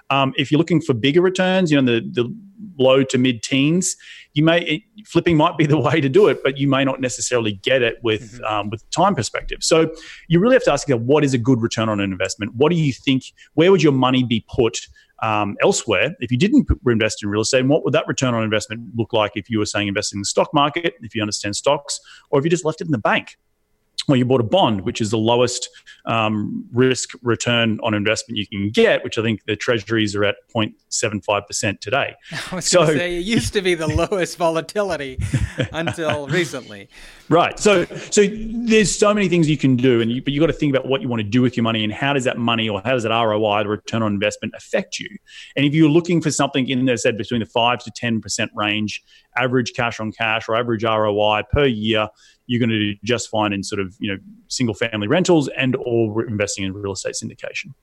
[0.10, 2.36] Um, if you're looking for bigger returns, you know, the, the
[2.78, 3.96] low to mid teens,
[4.34, 7.54] you may flipping might be the way to do it, but you may not necessarily
[7.54, 8.44] get it with mm-hmm.
[8.46, 9.60] um, with time perspective.
[9.62, 9.92] So
[10.28, 12.54] you really have to ask yourself, what is a good return on an investment?
[12.56, 13.24] What do you think?
[13.54, 14.80] Where would your money be put?
[15.24, 18.44] Um, elsewhere, if you didn't invest in real estate, and what would that return on
[18.44, 21.56] investment look like if you were saying investing in the stock market, if you understand
[21.56, 23.38] stocks, or if you just left it in the bank?
[24.08, 25.70] Well, you bought a bond, which is the lowest
[26.06, 30.36] um, risk return on investment you can get, which I think the treasuries are at
[30.56, 32.16] 0.75% today.
[32.52, 35.20] I was so, say it used to be the lowest volatility
[35.72, 36.90] until recently.
[37.28, 37.58] Right.
[37.60, 40.54] So, so there's so many things you can do, and you, but you've got to
[40.54, 42.70] think about what you want to do with your money and how does that money
[42.70, 45.10] or how does that ROI, the return on investment, affect you?
[45.56, 49.04] And if you're looking for something in there, said between the five to 10% range,
[49.38, 52.10] average cash on cash or average ROI per year,
[52.48, 55.76] you're going to do just fine in sort of you know single family rentals and
[55.78, 57.74] or investing in real estate syndication.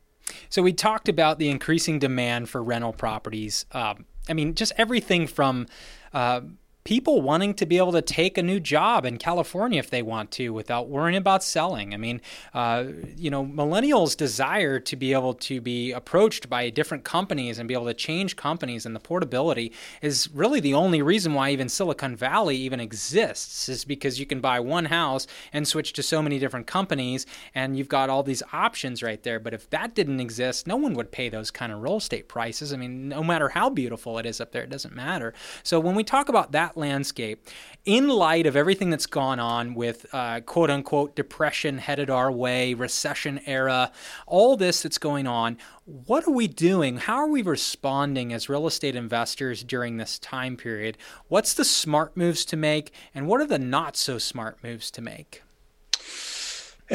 [0.48, 3.66] So we talked about the increasing demand for rental properties.
[3.72, 5.66] Um, I mean, just everything from
[6.12, 6.42] uh,
[6.84, 10.30] people wanting to be able to take a new job in California if they want
[10.32, 11.94] to without worrying about selling.
[11.94, 12.20] I mean,
[12.54, 12.84] uh,
[13.16, 17.74] you know, millennials desire to be able to be approached by different companies and be
[17.74, 22.16] able to change companies, and the portability is really the only reason why even Silicon
[22.16, 26.38] Valley even exists, is because you can buy one house and switch to so many
[26.38, 29.38] different companies, and you've got all these options right there.
[29.38, 32.72] But if that didn't exist, no one would pay those kind of real estate prices.
[32.72, 35.32] I mean, no matter how beautiful it is up there, it doesn't matter.
[35.62, 37.46] So when we talk about that landscape,
[37.84, 42.74] in light of everything that's gone on with uh, quote unquote depression headed our way,
[42.74, 43.90] recession era,
[44.26, 46.98] all this that's going on, what are we doing?
[46.98, 50.96] How are we responding as real estate investors during this time period?
[51.28, 55.02] What's the smart moves to make, and what are the not so smart moves to
[55.02, 55.42] make?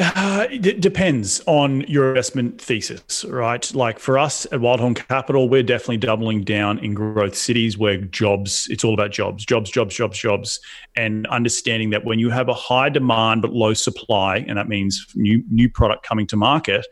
[0.00, 3.74] Uh, it depends on your investment thesis, right?
[3.74, 8.68] Like for us at Wildhorn Capital, we're definitely doubling down in growth cities where jobs,
[8.70, 10.60] it's all about jobs, jobs, jobs, jobs, jobs,
[10.94, 15.04] and understanding that when you have a high demand but low supply, and that means
[15.16, 16.86] new new product coming to market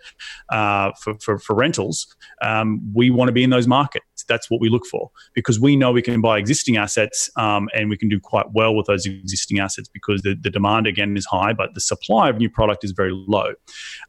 [0.49, 4.61] uh, for, for, for rentals, um, we want to be in those markets that's what
[4.61, 8.09] we look for because we know we can buy existing assets um, and we can
[8.09, 11.75] do quite well with those existing assets because the, the demand again is high, but
[11.75, 13.53] the supply of new product is very low.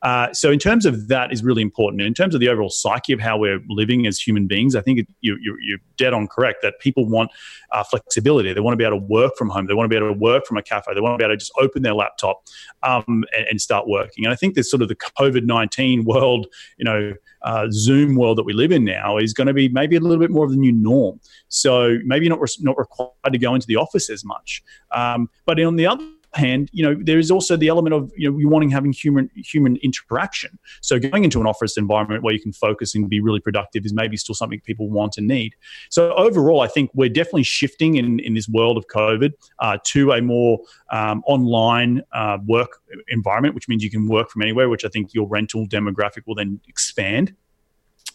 [0.02, 2.02] Uh, so in terms of that is really important.
[2.02, 5.08] In terms of the overall psyche of how we're living as human beings, I think
[5.22, 7.32] you, you're dead on correct that people want
[7.72, 8.54] uh, flexibility.
[8.54, 9.68] They want to be able to work from home.
[9.68, 10.94] They want to be able to work from a cafe.
[10.94, 12.44] They want to be able to just open their laptop
[12.84, 14.26] um, and, and, start working.
[14.26, 18.38] And I think this sort of the COVID nineteen world, you know, uh, Zoom world
[18.38, 20.52] that we live in now is going to be maybe a little bit more of
[20.52, 21.20] the new norm.
[21.48, 24.64] So maybe not re- not required to go into the office as much.
[24.92, 28.30] Um, but on the other hand, you know, there is also the element of you
[28.30, 30.58] know you wanting having human human interaction.
[30.82, 33.94] So going into an office environment where you can focus and be really productive is
[33.94, 35.56] maybe still something people want and need.
[35.90, 40.12] So overall, I think we're definitely shifting in in this world of COVID uh, to
[40.12, 40.60] a more
[40.92, 44.70] um, online uh, work environment, which means you can work from anywhere.
[44.70, 47.36] Which I think your rental demographic will then expand.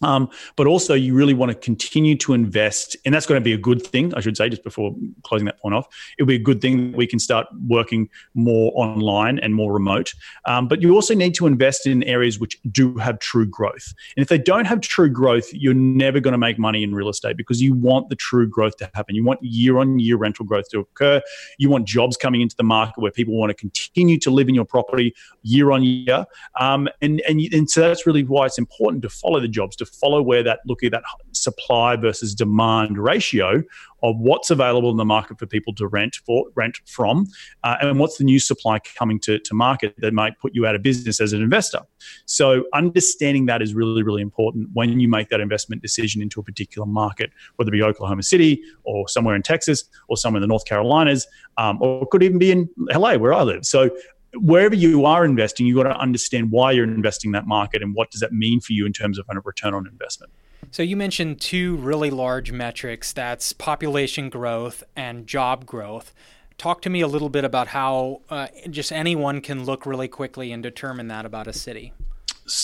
[0.03, 3.53] Um, but also, you really want to continue to invest, and that's going to be
[3.53, 5.87] a good thing, I should say, just before closing that point off.
[6.19, 10.13] It'll be a good thing that we can start working more online and more remote.
[10.47, 13.95] Um, but you also need to invest in areas which do have true growth.
[14.17, 17.09] And if they don't have true growth, you're never going to make money in real
[17.09, 19.15] estate because you want the true growth to happen.
[19.15, 21.21] You want year on year rental growth to occur.
[21.59, 24.55] You want jobs coming into the market where people want to continue to live in
[24.55, 26.27] your property year on year.
[26.59, 29.87] Um, and, and, and so that's really why it's important to follow the jobs, to
[29.93, 31.03] follow where that look at that
[31.33, 33.63] supply versus demand ratio
[34.03, 37.27] of what's available in the market for people to rent for rent from,
[37.63, 40.75] uh, and what's the new supply coming to, to market that might put you out
[40.75, 41.81] of business as an investor.
[42.27, 46.43] So understanding that is really really important when you make that investment decision into a
[46.43, 50.49] particular market, whether it be Oklahoma City or somewhere in Texas or somewhere in the
[50.49, 51.27] North Carolinas,
[51.59, 53.65] um, or it could even be in LA where I live.
[53.65, 53.91] So
[54.35, 58.11] wherever you are investing, you've got to understand why you're investing that market and what
[58.11, 60.33] does that mean for you in terms of a return on investment.
[60.71, 66.15] So you mentioned two really large metrics that's population growth and job growth.
[66.57, 70.53] Talk to me a little bit about how uh, just anyone can look really quickly
[70.53, 71.93] and determine that about a city.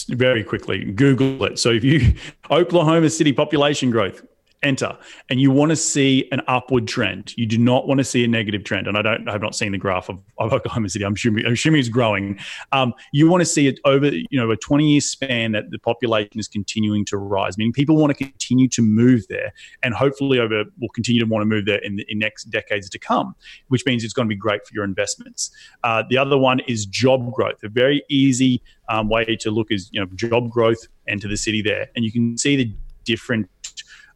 [0.08, 1.58] Very quickly, Google it.
[1.58, 2.14] So if you
[2.50, 4.24] Oklahoma City population growth,
[4.62, 4.96] enter
[5.28, 7.32] and you want to see an upward trend.
[7.36, 9.54] You do not want to see a negative trend and i don't i have not
[9.54, 11.04] seen the graph of, of oklahoma city.
[11.04, 12.38] I'm assuming, I'm assuming it's growing.
[12.72, 15.78] Um, you want to see it over you know a 20 year span that the
[15.78, 20.38] population is continuing to rise meaning people want to continue to move there and hopefully
[20.38, 23.34] over will continue to want to move there in the in next decades to come
[23.68, 25.50] which means it's going to be great for your investments.
[25.84, 27.62] Uh, the other one is job growth.
[27.62, 31.62] A very easy um, way to look is you know job growth enter the city
[31.62, 32.72] there and you can see the
[33.04, 33.48] different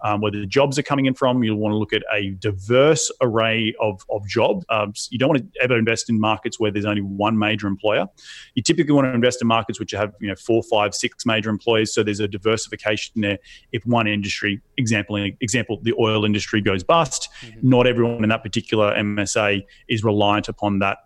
[0.03, 1.43] um, where the jobs are coming in from.
[1.43, 4.65] You'll want to look at a diverse array of, of jobs.
[4.69, 8.07] Um, you don't want to ever invest in markets where there's only one major employer.
[8.55, 11.51] You typically want to invest in markets which have you know four, five, six major
[11.51, 11.95] employers.
[11.95, 13.39] So there's a diversification there.
[13.73, 17.69] If one industry, example, example, the oil industry goes bust, mm-hmm.
[17.69, 20.99] not everyone in that particular MSA is reliant upon that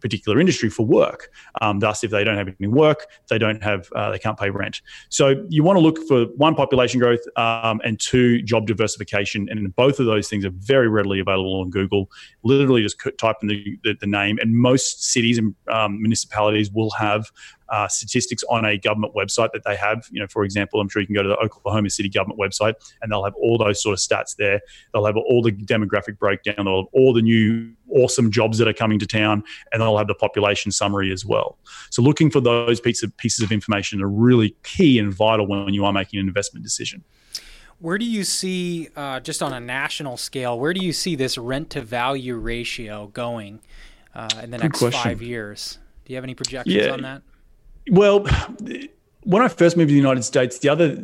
[0.00, 1.30] particular industry for work.
[1.60, 4.50] Um, thus, if they don't have any work, they don't have, uh, they can't pay
[4.50, 4.80] rent.
[5.08, 9.74] So you want to look for one population growth um, and two job diversification, and
[9.76, 12.10] both of those things are very readily available on Google.
[12.42, 16.90] Literally, just type in the, the, the name, and most cities and um, municipalities will
[16.90, 17.30] have
[17.70, 20.06] uh, statistics on a government website that they have.
[20.10, 22.74] You know, for example, I'm sure you can go to the Oklahoma City government website
[23.02, 24.60] and they'll have all those sort of stats there.
[24.92, 28.72] They'll have all the demographic breakdown, they'll have all the new awesome jobs that are
[28.74, 31.58] coming to town, and they'll have the population summary as well.
[31.90, 35.72] So looking for those pieces of, pieces of information are really key and vital when
[35.74, 37.02] you are making an investment decision.
[37.80, 41.38] Where do you see, uh, just on a national scale, where do you see this
[41.38, 43.60] rent to value ratio going
[44.14, 45.02] uh, in the Good next question.
[45.02, 45.78] five years?
[46.04, 46.92] Do you have any projections yeah.
[46.92, 47.22] on that?
[47.90, 48.26] Well,
[49.24, 50.94] when I first moved to the United States, the other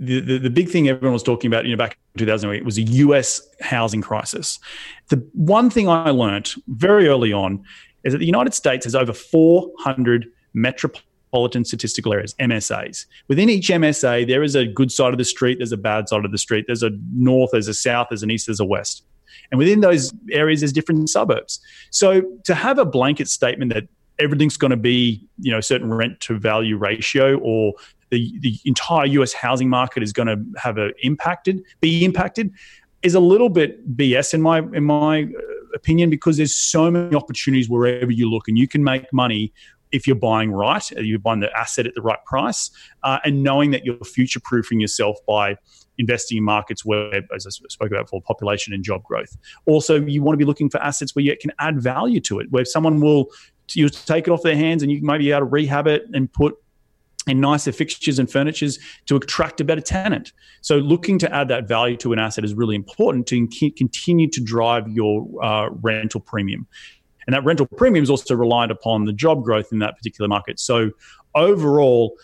[0.00, 2.78] the, the, the, big thing everyone was talking about, you know, back in 2008 was
[2.78, 4.60] a US housing crisis.
[5.08, 7.64] The one thing I learned very early on
[8.04, 13.06] is that the United States has over 400 metropolitan statistical areas, MSAs.
[13.26, 16.24] Within each MSA, there is a good side of the street, there's a bad side
[16.24, 19.02] of the street, there's a north, there's a south, there's an east, there's a west.
[19.50, 21.60] And within those areas, there's different suburbs.
[21.90, 25.92] So to have a blanket statement that everything's going to be you know a certain
[25.92, 27.72] rent to value ratio or
[28.10, 32.52] the, the entire US housing market is going to have a impacted be impacted
[33.02, 35.26] is a little bit BS in my in my uh,
[35.74, 39.52] opinion because there's so many opportunities wherever you look and you can make money
[39.92, 42.70] if you're buying right, you're buying the asset at the right price,
[43.02, 45.56] uh, and knowing that you're future proofing yourself by
[45.98, 49.36] investing in markets where, as I spoke about before, population and job growth.
[49.66, 52.48] Also, you want to be looking for assets where you can add value to it,
[52.50, 53.28] where someone will
[53.74, 56.32] you take it off their hands and you might be able to rehab it and
[56.32, 56.56] put
[57.28, 60.32] in nicer fixtures and furnitures to attract a better tenant.
[60.60, 64.40] So, looking to add that value to an asset is really important to continue to
[64.40, 66.66] drive your uh, rental premium.
[67.26, 70.58] And that rental premium is also reliant upon the job growth in that particular market.
[70.58, 70.90] So,
[71.34, 72.16] overall,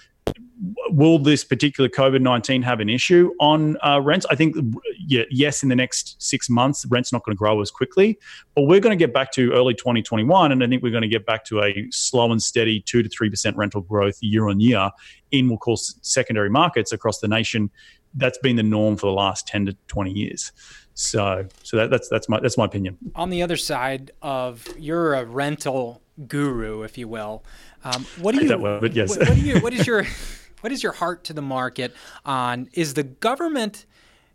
[0.89, 4.27] will this particular COVID 19 have an issue on uh, rents?
[4.31, 4.57] I think,
[4.99, 8.19] yeah, yes, in the next six months, rent's not going to grow as quickly,
[8.55, 10.53] but we're going to get back to early 2021.
[10.53, 13.09] And I think we're going to get back to a slow and steady 2 to
[13.09, 14.91] 3% rental growth year on year
[15.31, 17.71] in, we'll call secondary markets across the nation.
[18.15, 20.53] That's been the norm for the last 10 to 20 years.
[20.95, 22.97] So, so that, that's that's my that's my opinion.
[23.17, 27.43] On the other side of you're a rental guru, if you will.
[27.85, 28.59] Um, what do you?
[28.59, 29.11] Well, but yes.
[29.11, 30.05] what, what, you, what is your
[30.61, 31.94] what is your heart to the market
[32.25, 32.68] on?
[32.73, 33.85] Is the government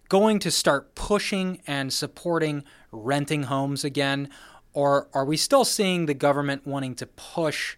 [0.07, 4.29] going to start pushing and supporting renting homes again,
[4.73, 7.75] or are we still seeing the government wanting to push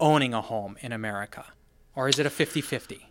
[0.00, 1.44] owning a home in America,
[1.94, 3.02] or is it a 50-50?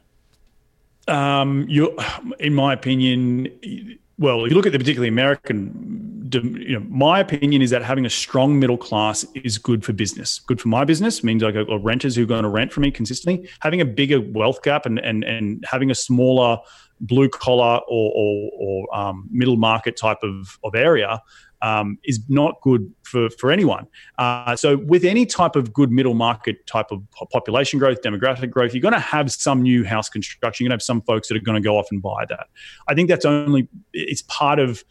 [1.08, 1.98] Um, you,
[2.40, 7.62] in my opinion, well, if you look at the particularly American you know, my opinion
[7.62, 10.39] is that having a strong middle class is good for business.
[10.39, 13.50] Good for my business means got renters who are going to rent for me consistently.
[13.62, 16.58] Having a bigger wealth gap and and and having a smaller
[17.00, 21.22] blue collar or or, or um, middle market type of of area
[21.62, 23.88] um, is not good for, for anyone.
[24.17, 28.74] Uh, so, with any type of good middle market type of population growth, demographic growth,
[28.74, 30.63] you're going to have some new house construction.
[30.63, 32.48] You're going to have some folks that are going to go off and buy that.
[32.88, 34.84] I think that's only, it's part of,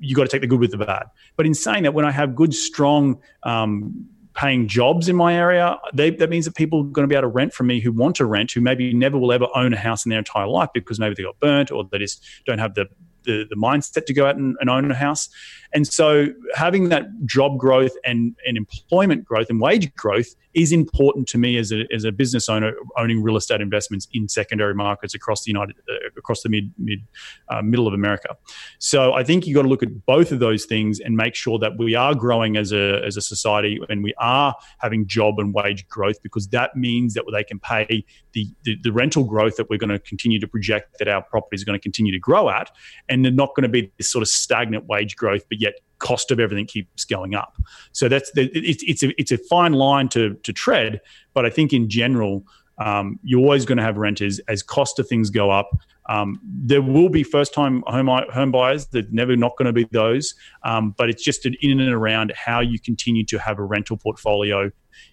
[0.00, 1.04] you got to take the good with the bad.
[1.36, 5.76] But in saying that, when I have good, strong, um, paying jobs in my area,
[5.92, 7.92] they, that means that people are going to be able to rent from me who
[7.92, 10.70] want to rent, who maybe never will ever own a house in their entire life
[10.72, 12.86] because maybe they got burnt or they just don't have the
[13.24, 15.28] the, the mindset to go out and, and, own a house.
[15.72, 21.28] And so having that job growth and, and employment growth and wage growth is important
[21.28, 25.14] to me as a, as a business owner owning real estate investments in secondary markets
[25.14, 27.00] across the United uh, across the mid mid
[27.48, 28.36] uh, middle of America.
[28.78, 31.58] So I think you've got to look at both of those things and make sure
[31.60, 35.54] that we are growing as a as a society and we are having job and
[35.54, 39.70] wage growth because that means that they can pay the the, the rental growth that
[39.70, 42.50] we're going to continue to project that our property is going to continue to grow
[42.50, 42.70] at
[43.10, 46.30] and they're not going to be this sort of stagnant wage growth but yet cost
[46.30, 47.54] of everything keeps going up.
[47.92, 51.00] So that's the, it's it's a it's a fine line to to tread,
[51.34, 52.44] but I think in general.
[52.80, 55.70] Um, you're always going to have renters as cost of things go up.
[56.08, 58.86] Um, there will be first time home, home buyers.
[58.86, 60.34] They're never not going to be those.
[60.64, 63.96] Um, but it's just an in and around how you continue to have a rental
[63.96, 64.72] portfolio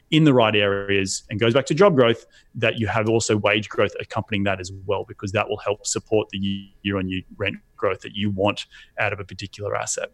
[0.10, 2.26] in the right areas and goes back to job growth
[2.56, 6.28] that you have also wage growth accompanying that as well because that will help support
[6.30, 8.66] the year on year rent growth that you want
[9.00, 10.10] out of a particular asset.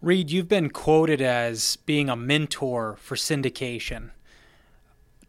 [0.00, 4.10] Reed, you've been quoted as being a mentor for syndication.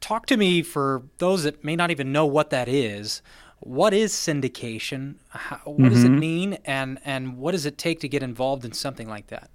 [0.02, 3.22] Talk to me for those that may not even know what that is.
[3.60, 5.16] What is syndication?
[5.30, 5.90] How, what mm-hmm.
[5.90, 6.20] does it mm-hmm.
[6.20, 9.50] mean, and and what does it take to get involved in something like that?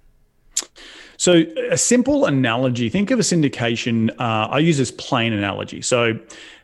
[1.17, 2.89] So, a simple analogy.
[2.89, 4.11] Think of a syndication.
[4.19, 5.81] Uh, I use this plain analogy.
[5.81, 6.19] So,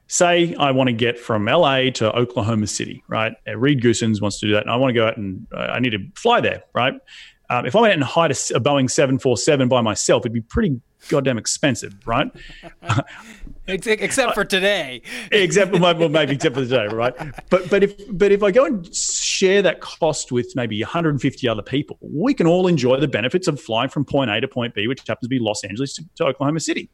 [0.07, 3.33] say I want to get from LA to Oklahoma City, right?
[3.55, 5.79] Reed Goossens wants to do that, and I want to go out and uh, I
[5.79, 6.93] need to fly there, right?
[7.49, 10.39] Um, if I went out and hired a, a, Boeing 747 by myself, it'd be
[10.39, 12.31] pretty goddamn expensive, right?
[13.67, 15.01] except for today.
[15.31, 17.13] except well, maybe except for today, right?
[17.49, 21.61] But but if but if I go and share that cost with maybe 150 other
[21.61, 24.87] people, we can all enjoy the benefits of flying from point A to point B,
[24.87, 26.89] which happens to be Los Angeles to, to Oklahoma City.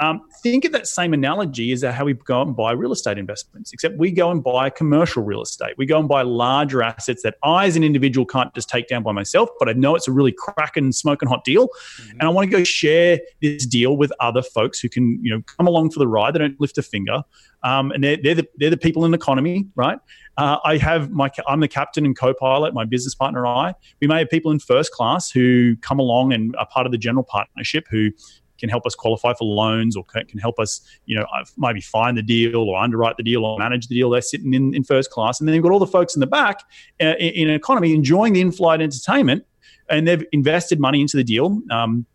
[0.00, 3.72] Um, think of that same analogy as how we go and buy real estate investments,
[3.72, 5.74] except we go and buy commercial real estate.
[5.78, 9.02] We go and buy larger assets that I, as an individual, can't just take down
[9.02, 11.68] by myself, but I know it's a really cracking, smoking hot deal.
[11.68, 12.10] Mm-hmm.
[12.10, 15.42] And I want to go share this deal with other folks who can, you know,
[15.42, 16.34] come along for the ride.
[16.34, 17.22] They don't lift a finger.
[17.62, 19.98] Um, and they're, they're, the, they're the people in the economy, right?
[20.36, 23.74] Uh, I have my, I'm the captain and co-pilot, my business partner and I.
[24.00, 26.98] We may have people in first class who come along and are part of the
[26.98, 28.10] general partnership who
[28.58, 32.22] can help us qualify for loans or can help us, you know, maybe find the
[32.22, 34.10] deal or underwrite the deal or manage the deal.
[34.10, 35.40] They're sitting in, in first class.
[35.40, 36.60] And then you've got all the folks in the back
[37.00, 39.44] uh, in, an economy enjoying the in flight entertainment
[39.90, 41.60] and they've invested money into the deal.
[41.70, 42.06] Um,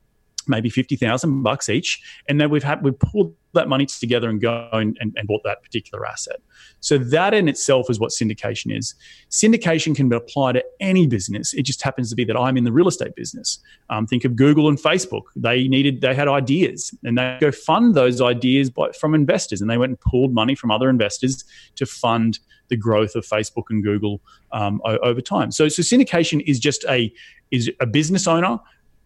[0.50, 2.02] maybe 50,000 bucks each.
[2.28, 5.42] And then we've had, we've pulled that money together and go and, and, and, bought
[5.44, 6.38] that particular asset.
[6.82, 8.94] So that in itself is what syndication is.
[9.32, 11.54] Syndication can be applied to any business.
[11.54, 13.60] It just happens to be that I'm in the real estate business.
[13.90, 15.24] Um, think of Google and Facebook.
[15.36, 19.62] They needed, they had ideas and they go fund those ideas by, from investors.
[19.62, 21.44] And they went and pulled money from other investors
[21.76, 25.52] to fund the growth of Facebook and Google um, over time.
[25.52, 27.12] So, so syndication is just a,
[27.50, 28.60] is a business owner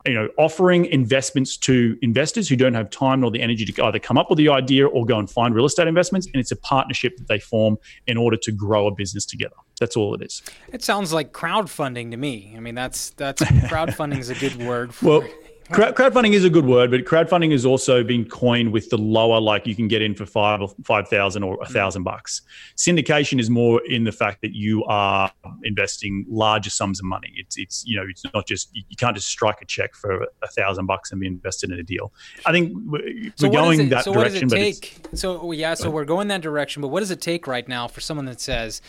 [0.05, 3.99] you know, offering investments to investors who don't have time nor the energy to either
[3.99, 6.27] come up with the idea or go and find real estate investments.
[6.27, 9.55] And it's a partnership that they form in order to grow a business together.
[9.79, 10.41] That's all it is.
[10.71, 12.53] It sounds like crowdfunding to me.
[12.55, 14.93] I mean, that's that's crowdfunding is a good word.
[14.93, 15.29] For, well,
[15.71, 19.65] crowdfunding is a good word, but crowdfunding has also been coined with the lower, like
[19.65, 22.41] you can get in for five or five thousand or a thousand bucks.
[22.77, 25.31] Syndication is more in the fact that you are
[25.63, 27.33] investing larger sums of money.
[27.35, 30.47] It's it's you know it's not just you can't just strike a check for a
[30.47, 32.13] thousand bucks and be invested in a deal.
[32.45, 34.49] I think we're so going it, that so direction.
[34.49, 35.07] What does it take?
[35.13, 36.81] so yeah, so we're going that direction.
[36.81, 38.81] But what does it take right now for someone that says?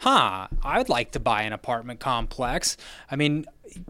[0.00, 2.76] huh, I'd like to buy an apartment complex.
[3.10, 3.46] I mean,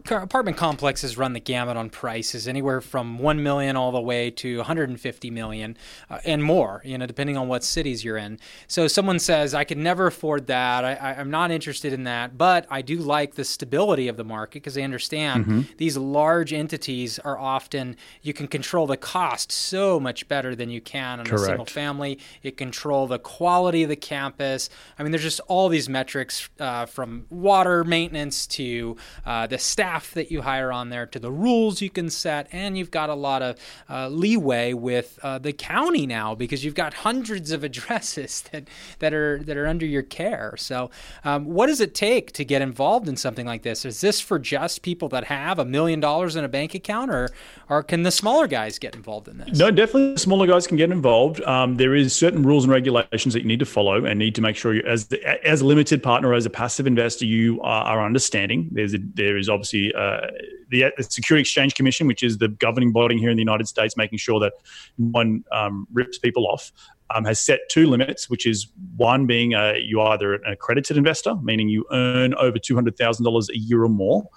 [0.09, 4.57] apartment complexes run the gamut on prices anywhere from 1 million all the way to
[4.57, 5.77] 150 million
[6.09, 8.39] uh, and more you know depending on what cities you're in.
[8.67, 10.83] So someone says i could never afford that.
[10.83, 12.37] I, am not interested in that.
[12.37, 15.61] But i do like the stability of the market because they understand mm-hmm.
[15.77, 20.81] these large entities are often you can control the cost so much better than you
[20.81, 21.43] can on Correct.
[21.43, 22.19] a single family.
[22.41, 24.69] You control the quality of the campus.
[24.97, 30.13] I mean there's just all these metrics uh, from water maintenance to uh, the staff
[30.13, 33.13] that you hire on there to the rules you can set, and you've got a
[33.13, 33.57] lot of
[33.89, 38.67] uh, leeway with uh, the county now because you've got hundreds of addresses that
[38.99, 40.55] that are that are under your care.
[40.57, 40.89] So,
[41.23, 43.85] um, what does it take to get involved in something like this?
[43.85, 47.29] Is this for just people that have a million dollars in a bank account, or
[47.69, 49.59] or can the smaller guys get involved in this?
[49.59, 51.41] No, definitely the smaller guys can get involved.
[51.41, 54.41] Um, there is certain rules and regulations that you need to follow and need to
[54.41, 55.07] make sure you, as
[55.43, 58.69] as a limited partner, as a passive investor, you are, are understanding.
[58.71, 60.27] There's a, there is uh,
[60.69, 63.95] the, the Security Exchange Commission, which is the governing body here in the United States,
[63.97, 64.53] making sure that
[64.97, 66.71] one um, rips people off.
[67.15, 71.35] Um, has set two limits, which is one being uh, you either an accredited investor,
[71.41, 74.27] meaning you earn over two hundred thousand dollars a year or more,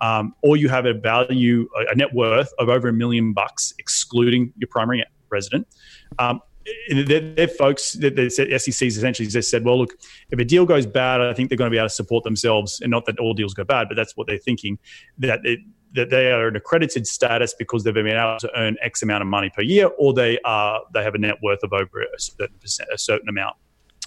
[0.00, 4.52] um, or you have a value, a net worth of over a million bucks, excluding
[4.56, 5.66] your primary resident.
[6.20, 6.40] Um,
[6.90, 9.94] they're, folks that the SEC essentially just said, well, look,
[10.30, 12.80] if a deal goes bad, I think they're going to be able to support themselves,
[12.80, 14.78] and not that all deals go bad, but that's what they're thinking
[15.18, 15.60] that it,
[15.92, 19.28] that they are an accredited status because they've been able to earn X amount of
[19.28, 22.56] money per year, or they are they have a net worth of over a certain
[22.60, 23.56] percent, a certain amount.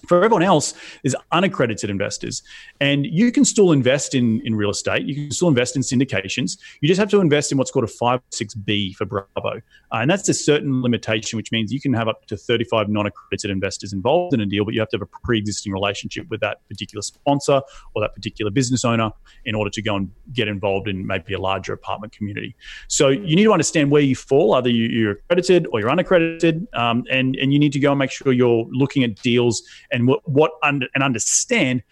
[0.07, 0.73] For everyone else,
[1.03, 2.43] is unaccredited investors.
[2.81, 5.05] And you can still invest in, in real estate.
[5.05, 6.57] You can still invest in syndications.
[6.81, 9.27] You just have to invest in what's called a 506B for Bravo.
[9.45, 9.59] Uh,
[9.91, 13.49] and that's a certain limitation, which means you can have up to 35 non accredited
[13.51, 16.41] investors involved in a deal, but you have to have a pre existing relationship with
[16.41, 17.61] that particular sponsor
[17.93, 19.11] or that particular business owner
[19.45, 22.55] in order to go and get involved in maybe a larger apartment community.
[22.87, 24.53] So you need to understand where you fall.
[24.55, 26.67] Either you're accredited or you're unaccredited.
[26.73, 29.63] Um, and, and you need to go and make sure you're looking at deals
[29.93, 31.83] and what, what under, and understand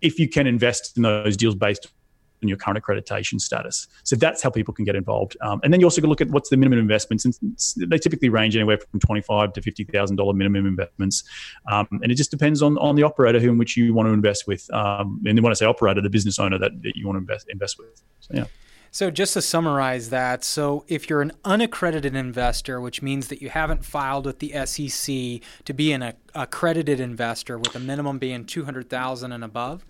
[0.00, 1.88] if you can invest in those deals based
[2.42, 3.86] on your current accreditation status.
[4.02, 5.36] So that's how people can get involved.
[5.42, 7.34] Um, and then you also can look at what's the minimum investments, and
[7.90, 11.22] they typically range anywhere from twenty-five to fifty thousand dollar minimum investments.
[11.70, 14.14] Um, and it just depends on on the operator who in which you want to
[14.14, 14.72] invest with.
[14.72, 17.46] Um, and when I say operator, the business owner that, that you want to invest
[17.50, 18.02] invest with.
[18.20, 18.44] So yeah.
[18.92, 23.48] So, just to summarize that, so if you're an unaccredited investor, which means that you
[23.48, 28.64] haven't filed with the SEC to be an accredited investor, with a minimum being two
[28.64, 29.84] hundred thousand and above.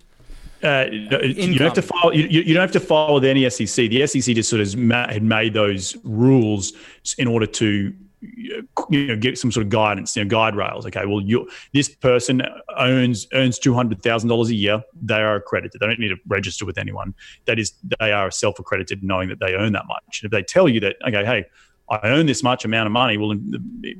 [0.63, 2.13] Uh, you don't have to file.
[2.13, 3.89] You, you, don't have to file with any SEC.
[3.89, 4.71] The SEC just sort of
[5.09, 6.73] had made those rules
[7.17, 10.85] in order to you know get some sort of guidance you know guide rails.
[10.85, 12.41] Okay well you this person
[12.77, 14.83] owns earns $200000 a year.
[15.01, 15.81] They are accredited.
[15.81, 17.13] They don't need to register with anyone.
[17.45, 20.21] That is they are self-accredited knowing that they earn that much.
[20.21, 21.45] And if they tell you that okay hey
[21.91, 23.17] I earn this much amount of money.
[23.17, 23.35] Well,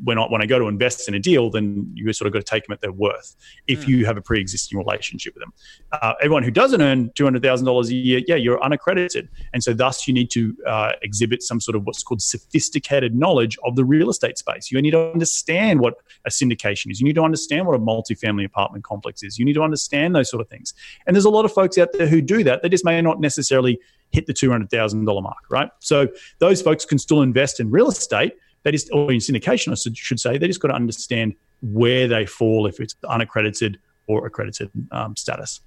[0.02, 2.40] when I, when I go to invest in a deal, then you sort of got
[2.40, 3.36] to take them at their worth
[3.68, 3.90] if mm.
[3.90, 5.54] you have a pre existing relationship with them.
[5.92, 9.28] Uh, everyone who doesn't earn $200,000 a year, yeah, you're unaccredited.
[9.54, 13.58] And so, thus, you need to uh, exhibit some sort of what's called sophisticated knowledge
[13.66, 14.72] of the real estate space.
[14.72, 17.02] You need to understand what a syndication is.
[17.02, 19.38] You need to understand what a multifamily apartment complex is.
[19.38, 20.74] You need to understand those sort of things.
[21.06, 22.64] And there's a lot of folks out there who do that.
[22.64, 23.80] They just may not necessarily
[24.12, 25.70] hit the $200,000 mark, right?
[25.80, 26.08] So
[26.40, 28.34] those folks can still invest in real estate.
[28.64, 32.26] that is, or in syndication, I should say, they just got to understand where they
[32.26, 35.62] fall if it's unaccredited or accredited um, status.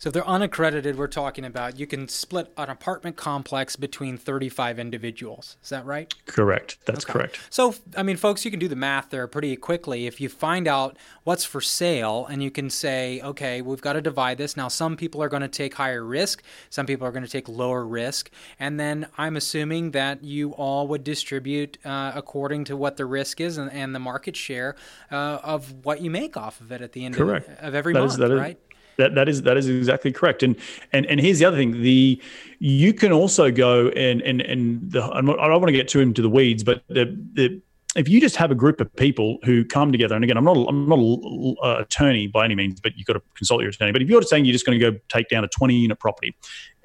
[0.00, 4.78] So if they're unaccredited, we're talking about you can split an apartment complex between 35
[4.78, 5.58] individuals.
[5.62, 6.10] Is that right?
[6.24, 6.78] Correct.
[6.86, 7.12] That's okay.
[7.12, 7.38] correct.
[7.50, 10.06] So, I mean, folks, you can do the math there pretty quickly.
[10.06, 14.00] If you find out what's for sale and you can say, okay, we've got to
[14.00, 14.56] divide this.
[14.56, 17.46] Now, some people are going to take higher risk, some people are going to take
[17.46, 18.30] lower risk.
[18.58, 23.38] And then I'm assuming that you all would distribute uh, according to what the risk
[23.38, 24.76] is and, and the market share
[25.12, 28.00] uh, of what you make off of it at the end of, of, every that
[28.00, 28.56] month, is, right?
[28.56, 28.69] Is,
[29.00, 30.42] that, that is that is exactly correct.
[30.42, 30.56] And
[30.92, 32.20] and and here's the other thing: the
[32.58, 36.22] you can also go and and and the, I don't want to get too into
[36.22, 37.60] the weeds, but the the
[37.96, 40.56] if you just have a group of people who come together, and again, I'm not
[40.68, 43.90] I'm not an attorney by any means, but you've got to consult your attorney.
[43.90, 46.36] But if you're saying you're just going to go take down a 20 unit property,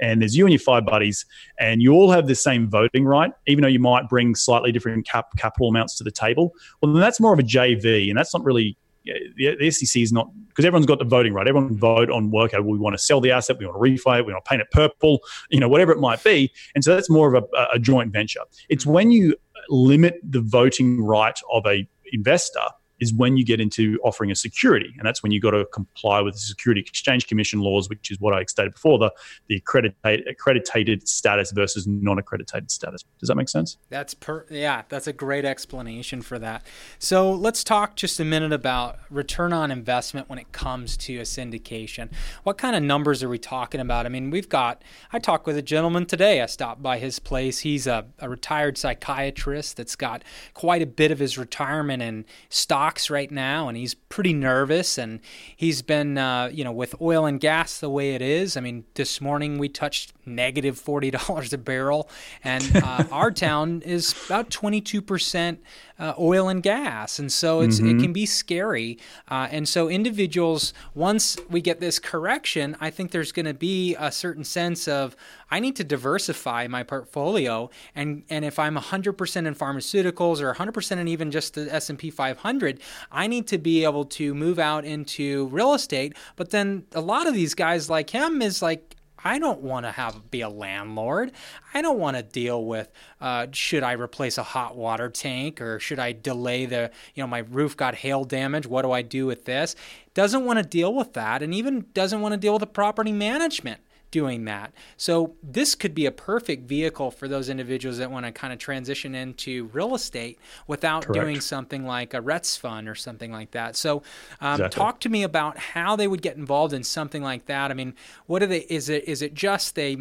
[0.01, 1.25] and there's you and your five buddies,
[1.59, 5.05] and you all have the same voting right, even though you might bring slightly different
[5.05, 8.33] cap, capital amounts to the table, well, then that's more of a JV, and that's
[8.33, 8.75] not really
[9.05, 11.47] the, the SEC is not because everyone's got the voting right.
[11.47, 12.53] Everyone can vote on work.
[12.53, 14.49] Okay, we want to sell the asset, we want to refi it, we want to
[14.49, 16.51] paint it purple, you know, whatever it might be.
[16.73, 18.41] And so that's more of a, a joint venture.
[18.69, 18.93] It's mm-hmm.
[18.93, 19.35] when you
[19.69, 22.61] limit the voting right of a investor
[22.99, 25.65] is when you get into offering a security, and that's when you have got to
[25.65, 29.11] comply with the Security Exchange Commission laws, which is what I stated before the
[29.47, 29.95] the accredited
[30.27, 33.03] accredited status versus non-accredited status.
[33.19, 33.77] Does that make sense?
[33.89, 36.65] That's per yeah, that's a great explanation for that.
[36.99, 41.23] So let's talk just a minute about return on investment when it comes to a
[41.23, 42.09] syndication.
[42.43, 44.05] What kind of numbers are we talking about?
[44.05, 44.81] I mean, we've got.
[45.11, 46.41] I talked with a gentleman today.
[46.41, 47.59] I stopped by his place.
[47.59, 50.23] He's a, a retired psychiatrist that's got
[50.53, 54.97] quite a bit of his retirement in stock stocks right now, and he's pretty nervous.
[54.99, 55.19] And
[55.55, 58.55] he's been, uh, you know, with oil and gas the way it is.
[58.55, 62.09] I mean, this morning we touched negative forty dollars a barrel,
[62.43, 65.61] and uh, our town is about twenty two percent
[65.97, 67.99] uh, oil and gas, and so it's mm-hmm.
[67.99, 68.97] it can be scary.
[69.29, 73.95] Uh, and so individuals, once we get this correction, I think there's going to be
[73.97, 75.15] a certain sense of
[75.49, 80.97] I need to diversify my portfolio, and and if I'm 100% in pharmaceuticals or 100%
[80.97, 82.79] in even just the S&P 500,
[83.11, 86.15] I need to be able to move out into real estate.
[86.35, 88.95] But then a lot of these guys like him is like
[89.25, 91.31] I don't want to have be a landlord.
[91.73, 95.79] I don't want to deal with uh, should I replace a hot water tank or
[95.79, 98.67] should I delay the you know my roof got hail damage.
[98.67, 99.75] What do I do with this?
[100.13, 103.11] Doesn't want to deal with that, and even doesn't want to deal with the property
[103.11, 103.81] management
[104.15, 104.73] doing that.
[104.95, 108.59] So this could be a perfect vehicle for those individuals that want to kind of
[108.59, 111.19] transition into real estate without Correct.
[111.19, 113.75] doing something like a REITs fund or something like that.
[113.75, 114.03] So
[114.39, 114.79] um, exactly.
[114.79, 117.71] talk to me about how they would get involved in something like that.
[117.71, 117.93] I mean,
[118.25, 118.59] what are they?
[118.69, 119.97] Is it is it just they?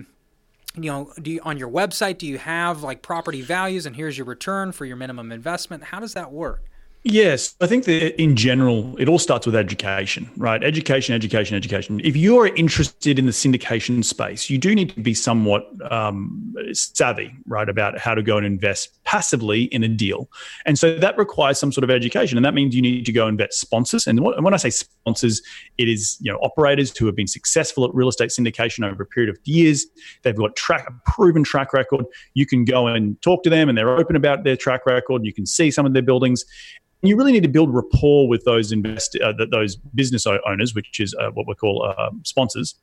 [0.77, 4.19] you know do you, on your website do you have like property values and here's
[4.19, 6.65] your return for your minimum investment how does that work
[7.07, 10.65] Yes, I think that in general, it all starts with education, right?
[10.65, 12.01] Education, education, education.
[12.03, 17.37] If you're interested in the syndication space, you do need to be somewhat um, savvy,
[17.47, 20.31] right, about how to go and invest passively in a deal.
[20.65, 22.39] And so that requires some sort of education.
[22.39, 24.07] And that means you need to go and vet sponsors.
[24.07, 25.43] And when I say sponsors,
[25.77, 29.07] it is, you know, operators who have been successful at real estate syndication over a
[29.07, 29.85] period of years.
[30.23, 32.07] They've got track, a proven track record.
[32.33, 35.27] You can go and talk to them and they're open about their track record.
[35.27, 36.47] You can see some of their buildings
[37.09, 41.15] you really need to build rapport with those invest uh, those business owners, which is
[41.15, 42.75] uh, what we call uh, sponsors,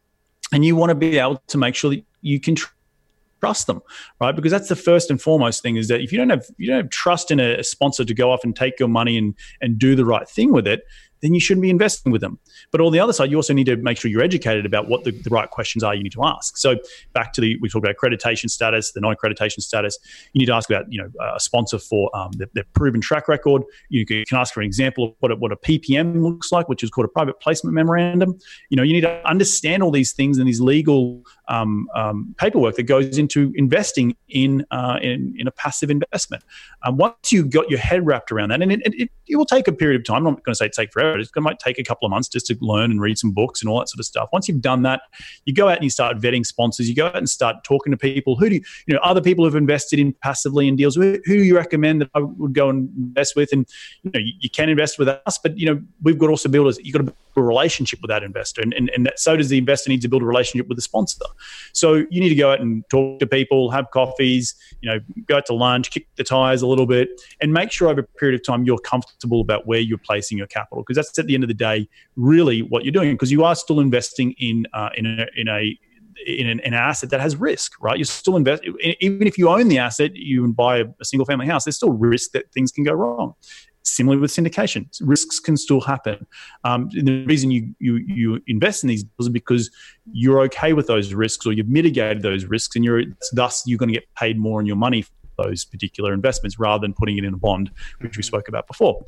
[0.51, 2.73] and you want to be able to make sure that you can tr-
[3.39, 3.81] trust them,
[4.19, 4.35] right?
[4.35, 6.83] Because that's the first and foremost thing is that if you don't have you don't
[6.83, 9.95] have trust in a sponsor to go off and take your money and and do
[9.95, 10.83] the right thing with it,
[11.21, 12.39] then you shouldn't be investing with them.
[12.71, 15.03] But on the other side, you also need to make sure you're educated about what
[15.03, 16.57] the, the right questions are you need to ask.
[16.57, 16.75] So
[17.13, 19.97] back to the, we talked about accreditation status, the non-accreditation status.
[20.33, 23.27] You need to ask about, you know, a sponsor for um, their, their, proven track
[23.27, 23.63] record.
[23.89, 26.83] You can, ask for an example of what a, what a PPM looks like, which
[26.83, 28.39] is called a private placement memorandum.
[28.69, 32.75] You know, you need to understand all these things and these legal um, um, paperwork
[32.75, 36.43] that goes into investing in, uh, in, in a passive investment.
[36.83, 39.67] Um, once you've got your head wrapped around that, and it, it, it will take
[39.67, 40.25] a period of time.
[40.27, 41.10] I'm not going to say it take forever.
[41.19, 43.69] It might take a couple of months just to learn and read some books and
[43.69, 44.29] all that sort of stuff.
[44.31, 45.01] Once you've done that,
[45.45, 46.87] you go out and you start vetting sponsors.
[46.87, 48.35] You go out and start talking to people.
[48.35, 50.95] Who do you, you know, other people who've invested in passively in deals?
[50.95, 53.51] Who, who do you recommend that I would go and invest with?
[53.51, 53.67] And
[54.03, 56.79] you know, you, you can invest with us, but you know, we've got also builders.
[56.81, 59.57] you've got to a relationship with that investor, and and, and that, so does the
[59.57, 61.25] investor need to build a relationship with the sponsor.
[61.73, 65.37] So you need to go out and talk to people, have coffees, you know, go
[65.37, 67.09] out to lunch, kick the tires a little bit,
[67.41, 70.47] and make sure over a period of time you're comfortable about where you're placing your
[70.47, 73.43] capital because that's at the end of the day really what you're doing because you
[73.43, 75.77] are still investing in uh, in a, in a
[76.25, 77.97] in an, an, asset that has risk, right?
[77.97, 78.63] You're still invest
[78.99, 81.63] even if you own the asset, you buy a, a single family house.
[81.63, 83.33] There's still risk that things can go wrong.
[83.91, 86.25] Similarly with syndication, risks can still happen.
[86.63, 89.69] Um, the reason you, you you invest in these deals is because
[90.13, 93.89] you're okay with those risks, or you've mitigated those risks, and you're thus you're going
[93.89, 95.11] to get paid more on your money for
[95.43, 97.69] those particular investments rather than putting it in a bond,
[97.99, 99.03] which we spoke about before.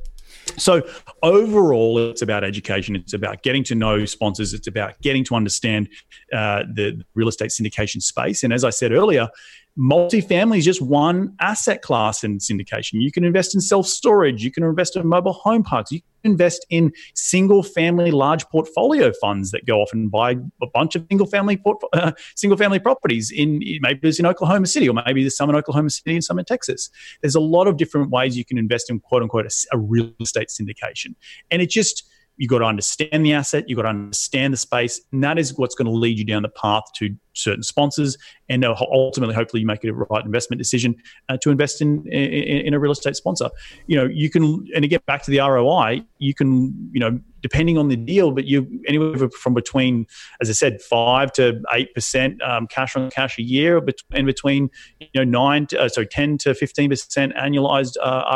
[0.57, 0.81] So
[1.21, 2.95] overall, it's about education.
[2.95, 4.53] It's about getting to know sponsors.
[4.53, 5.89] It's about getting to understand
[6.33, 8.43] uh, the real estate syndication space.
[8.43, 9.29] And as I said earlier,
[9.77, 13.01] multifamily is just one asset class in syndication.
[13.01, 14.43] You can invest in self storage.
[14.43, 15.91] You can invest in mobile home parks.
[15.91, 20.67] You can invest in single family large portfolio funds that go off and buy a
[20.73, 24.87] bunch of single family port- uh, single family properties in maybe there's in Oklahoma City
[24.87, 26.89] or maybe there's some in Oklahoma City and some in Texas.
[27.21, 30.11] There's a lot of different ways you can invest in quote unquote a, a real
[30.21, 31.15] estate syndication,
[31.49, 32.03] and it just
[32.37, 35.55] You've got to understand the asset, you've got to understand the space, and that is
[35.57, 38.17] what's going to lead you down the path to certain sponsors,
[38.49, 40.95] and ultimately, hopefully, you make a right investment decision
[41.29, 43.49] uh, to invest in, in, in a real estate sponsor.
[43.87, 47.77] You know, you can, and get back to the ROI, you can, you know, depending
[47.77, 50.07] on the deal, but you anywhere from between,
[50.41, 54.69] as I said, five to eight percent um, cash on cash a year, and between
[54.99, 58.35] you know nine, to, uh, sorry, ten to fifteen percent annualized uh,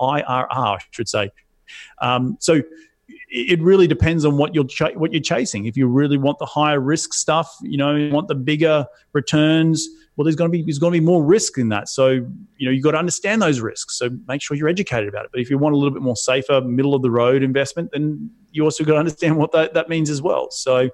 [0.00, 1.30] IRR, I should say.
[2.00, 2.62] Um, so
[3.36, 5.66] it really depends on what you're ch- what you're chasing.
[5.66, 9.88] If you really want the higher risk stuff, you know, you want the bigger returns.
[10.14, 11.88] Well, there's going to be there's going to be more risk in that.
[11.88, 13.98] So you know you've got to understand those risks.
[13.98, 15.32] So make sure you're educated about it.
[15.32, 18.30] But if you want a little bit more safer, middle of the road investment, then
[18.52, 20.52] you also got to understand what that, that means as well.
[20.52, 20.90] So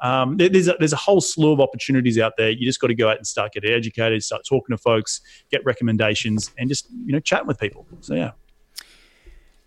[0.00, 2.48] um, there's a, there's a whole slew of opportunities out there.
[2.48, 5.20] You just got to go out and start getting educated, start talking to folks,
[5.50, 7.86] get recommendations, and just you know chat with people.
[8.00, 8.30] So yeah.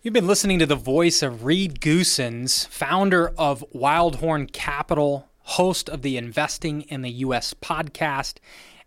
[0.05, 6.03] You've been listening to the voice of Reed Goossens, founder of Wildhorn Capital, host of
[6.03, 8.35] the Investing in the US podcast,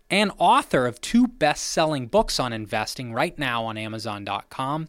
[0.09, 4.87] and author of two best selling books on investing right now on Amazon.com.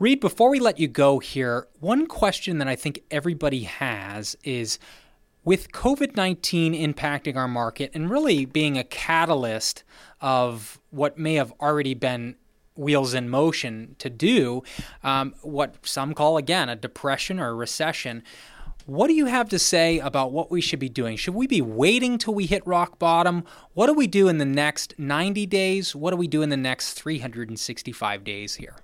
[0.00, 4.80] Reed, before we let you go here, one question that I think everybody has is
[5.44, 9.84] with COVID 19 impacting our market and really being a catalyst
[10.20, 12.34] of what may have already been
[12.78, 14.62] wheels in motion to do,
[15.02, 18.22] um, what some call again a depression or a recession.
[18.86, 21.18] What do you have to say about what we should be doing?
[21.18, 23.44] Should we be waiting till we hit rock bottom?
[23.74, 25.94] What do we do in the next 90 days?
[25.94, 28.76] What do we do in the next 365 days here?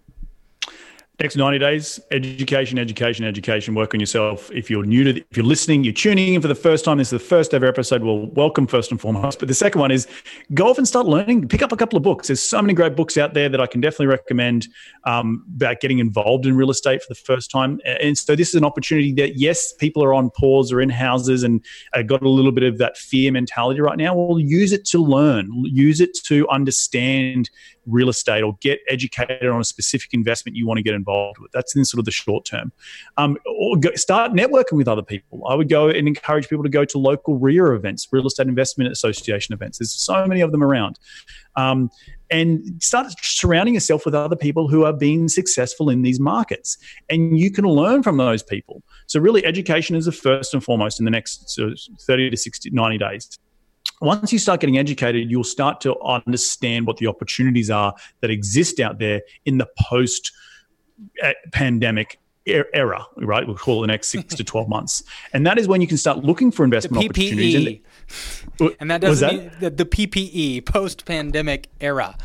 [1.20, 4.50] Next 90 days, education, education, education, work on yourself.
[4.50, 7.12] If you're new to, if you're listening, you're tuning in for the first time, this
[7.12, 8.02] is the first ever episode.
[8.02, 9.38] Well, welcome first and foremost.
[9.38, 10.08] But the second one is
[10.54, 11.46] go off and start learning.
[11.46, 12.26] Pick up a couple of books.
[12.26, 14.66] There's so many great books out there that I can definitely recommend
[15.04, 17.80] um, about getting involved in real estate for the first time.
[17.84, 21.44] And so this is an opportunity that, yes, people are on pause or in houses
[21.44, 24.16] and uh, got a little bit of that fear mentality right now.
[24.16, 27.50] Well, use it to learn, use it to understand
[27.86, 31.52] real estate or get educated on a specific investment you want to get involved with.
[31.52, 32.72] That's in sort of the short term.
[33.16, 35.46] Um, or go, start networking with other people.
[35.48, 38.90] I would go and encourage people to go to local REIA events, Real Estate Investment
[38.90, 39.78] Association events.
[39.78, 40.98] There's so many of them around.
[41.56, 41.90] Um,
[42.30, 46.78] and start surrounding yourself with other people who are being successful in these markets.
[47.08, 48.82] And you can learn from those people.
[49.06, 51.58] So, really, education is the first and foremost in the next
[52.06, 53.38] 30 to 60, 90 days
[54.04, 58.80] once you start getting educated, you'll start to understand what the opportunities are that exist
[58.80, 60.32] out there in the post
[61.22, 63.46] uh, pandemic era, right?
[63.46, 65.02] We'll call it the next six to 12 months.
[65.32, 67.80] And that is when you can start looking for investment opportunities.
[68.60, 69.42] And, and that doesn't that?
[69.42, 72.16] mean the, the PPE, post pandemic era.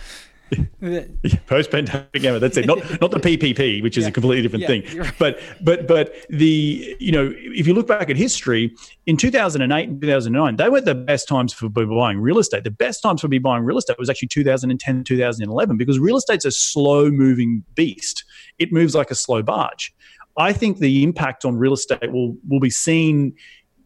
[1.48, 2.40] Post pandemic era.
[2.40, 2.66] That's it.
[2.66, 4.10] Not not the PPP, which is yeah.
[4.10, 5.00] a completely different yeah, thing.
[5.00, 5.14] Right.
[5.20, 8.74] But but but the you know if you look back at history
[9.06, 12.64] in 2008 and 2009, they weren't the best times for buying real estate.
[12.64, 16.46] The best times for me buying real estate was actually 2010 2011 because real estate's
[16.46, 18.24] a slow moving beast.
[18.58, 19.94] It moves like a slow barge.
[20.38, 23.36] I think the impact on real estate will will be seen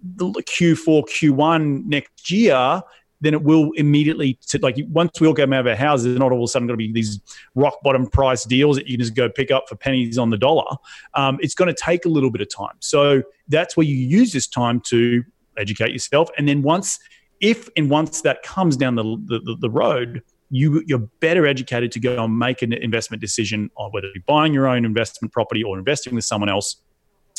[0.03, 2.81] the Q4 Q1 next year
[3.23, 6.19] then it will immediately to, like once we all get out of our houses, it's
[6.19, 7.21] not all of a sudden going to be these
[7.55, 10.37] rock bottom price deals that you can just go pick up for pennies on the
[10.37, 10.65] dollar.
[11.13, 12.75] Um, it's going to take a little bit of time.
[12.79, 15.23] So that's where you use this time to
[15.57, 16.99] educate yourself, and then once
[17.39, 21.99] if and once that comes down the the, the road, you you're better educated to
[21.99, 25.77] go and make an investment decision on whether you're buying your own investment property or
[25.77, 26.77] investing with someone else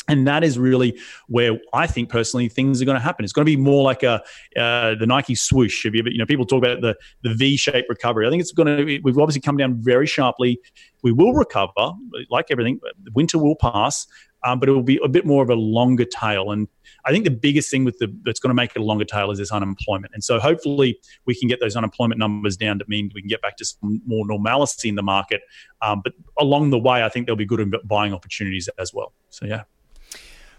[0.07, 3.23] and that is really where I think personally things are going to happen.
[3.23, 4.21] It's going to be more like a
[4.57, 5.83] uh, the Nike swoosh.
[5.83, 8.27] Have you, you know, people talk about the the V-shaped recovery.
[8.27, 8.85] I think it's going to.
[8.85, 10.59] Be, We've obviously come down very sharply.
[11.03, 11.93] We will recover,
[12.29, 12.79] like everything.
[13.13, 14.07] Winter will pass,
[14.43, 16.51] um, but it will be a bit more of a longer tail.
[16.51, 16.67] And
[17.05, 19.31] I think the biggest thing with the that's going to make it a longer tail
[19.31, 20.13] is this unemployment.
[20.13, 23.41] And so hopefully we can get those unemployment numbers down to mean we can get
[23.41, 25.41] back to some more normalcy in the market.
[25.81, 29.13] Um, but along the way, I think there'll be good buying opportunities as well.
[29.29, 29.63] So yeah.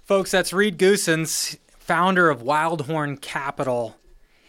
[0.07, 3.97] Folks, that's Reed Goossens, founder of Wildhorn Capital.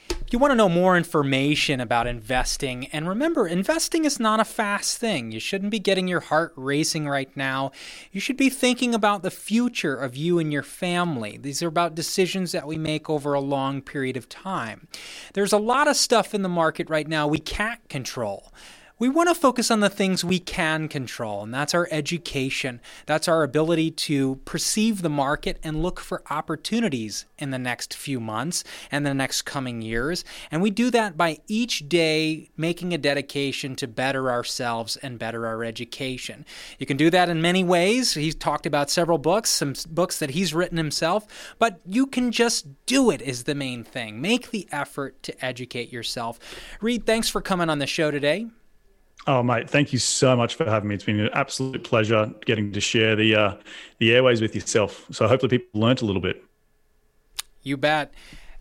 [0.08, 4.46] If you want to know more information about investing, and remember, investing is not a
[4.46, 5.32] fast thing.
[5.32, 7.72] You shouldn't be getting your heart racing right now.
[8.12, 11.40] You should be thinking about the future of you and your family.
[11.42, 14.88] These are about decisions that we make over a long period of time.
[15.34, 18.54] There's a lot of stuff in the market right now we can't control
[19.00, 22.82] we want to focus on the things we can control, and that's our education.
[23.06, 28.20] That's our ability to perceive the market and look for opportunities in the next few
[28.20, 30.26] months and the next coming years.
[30.50, 35.46] And we do that by each day making a dedication to better ourselves and better
[35.46, 36.44] our education.
[36.80, 38.16] You can do that in many ways.
[38.16, 41.28] He's talked about several books, some books that he's written himself,
[41.60, 44.20] but you can just do it, is the main thing.
[44.22, 46.40] Make the effort to educate yourself.
[46.82, 48.48] Reed, thanks for coming on the show today.
[49.26, 50.96] Oh, mate, thank you so much for having me.
[50.96, 53.56] It's been an absolute pleasure getting to share the uh,
[54.00, 55.06] the airways with yourself.
[55.12, 56.44] So hopefully people learnt a little bit.
[57.64, 58.14] You bet.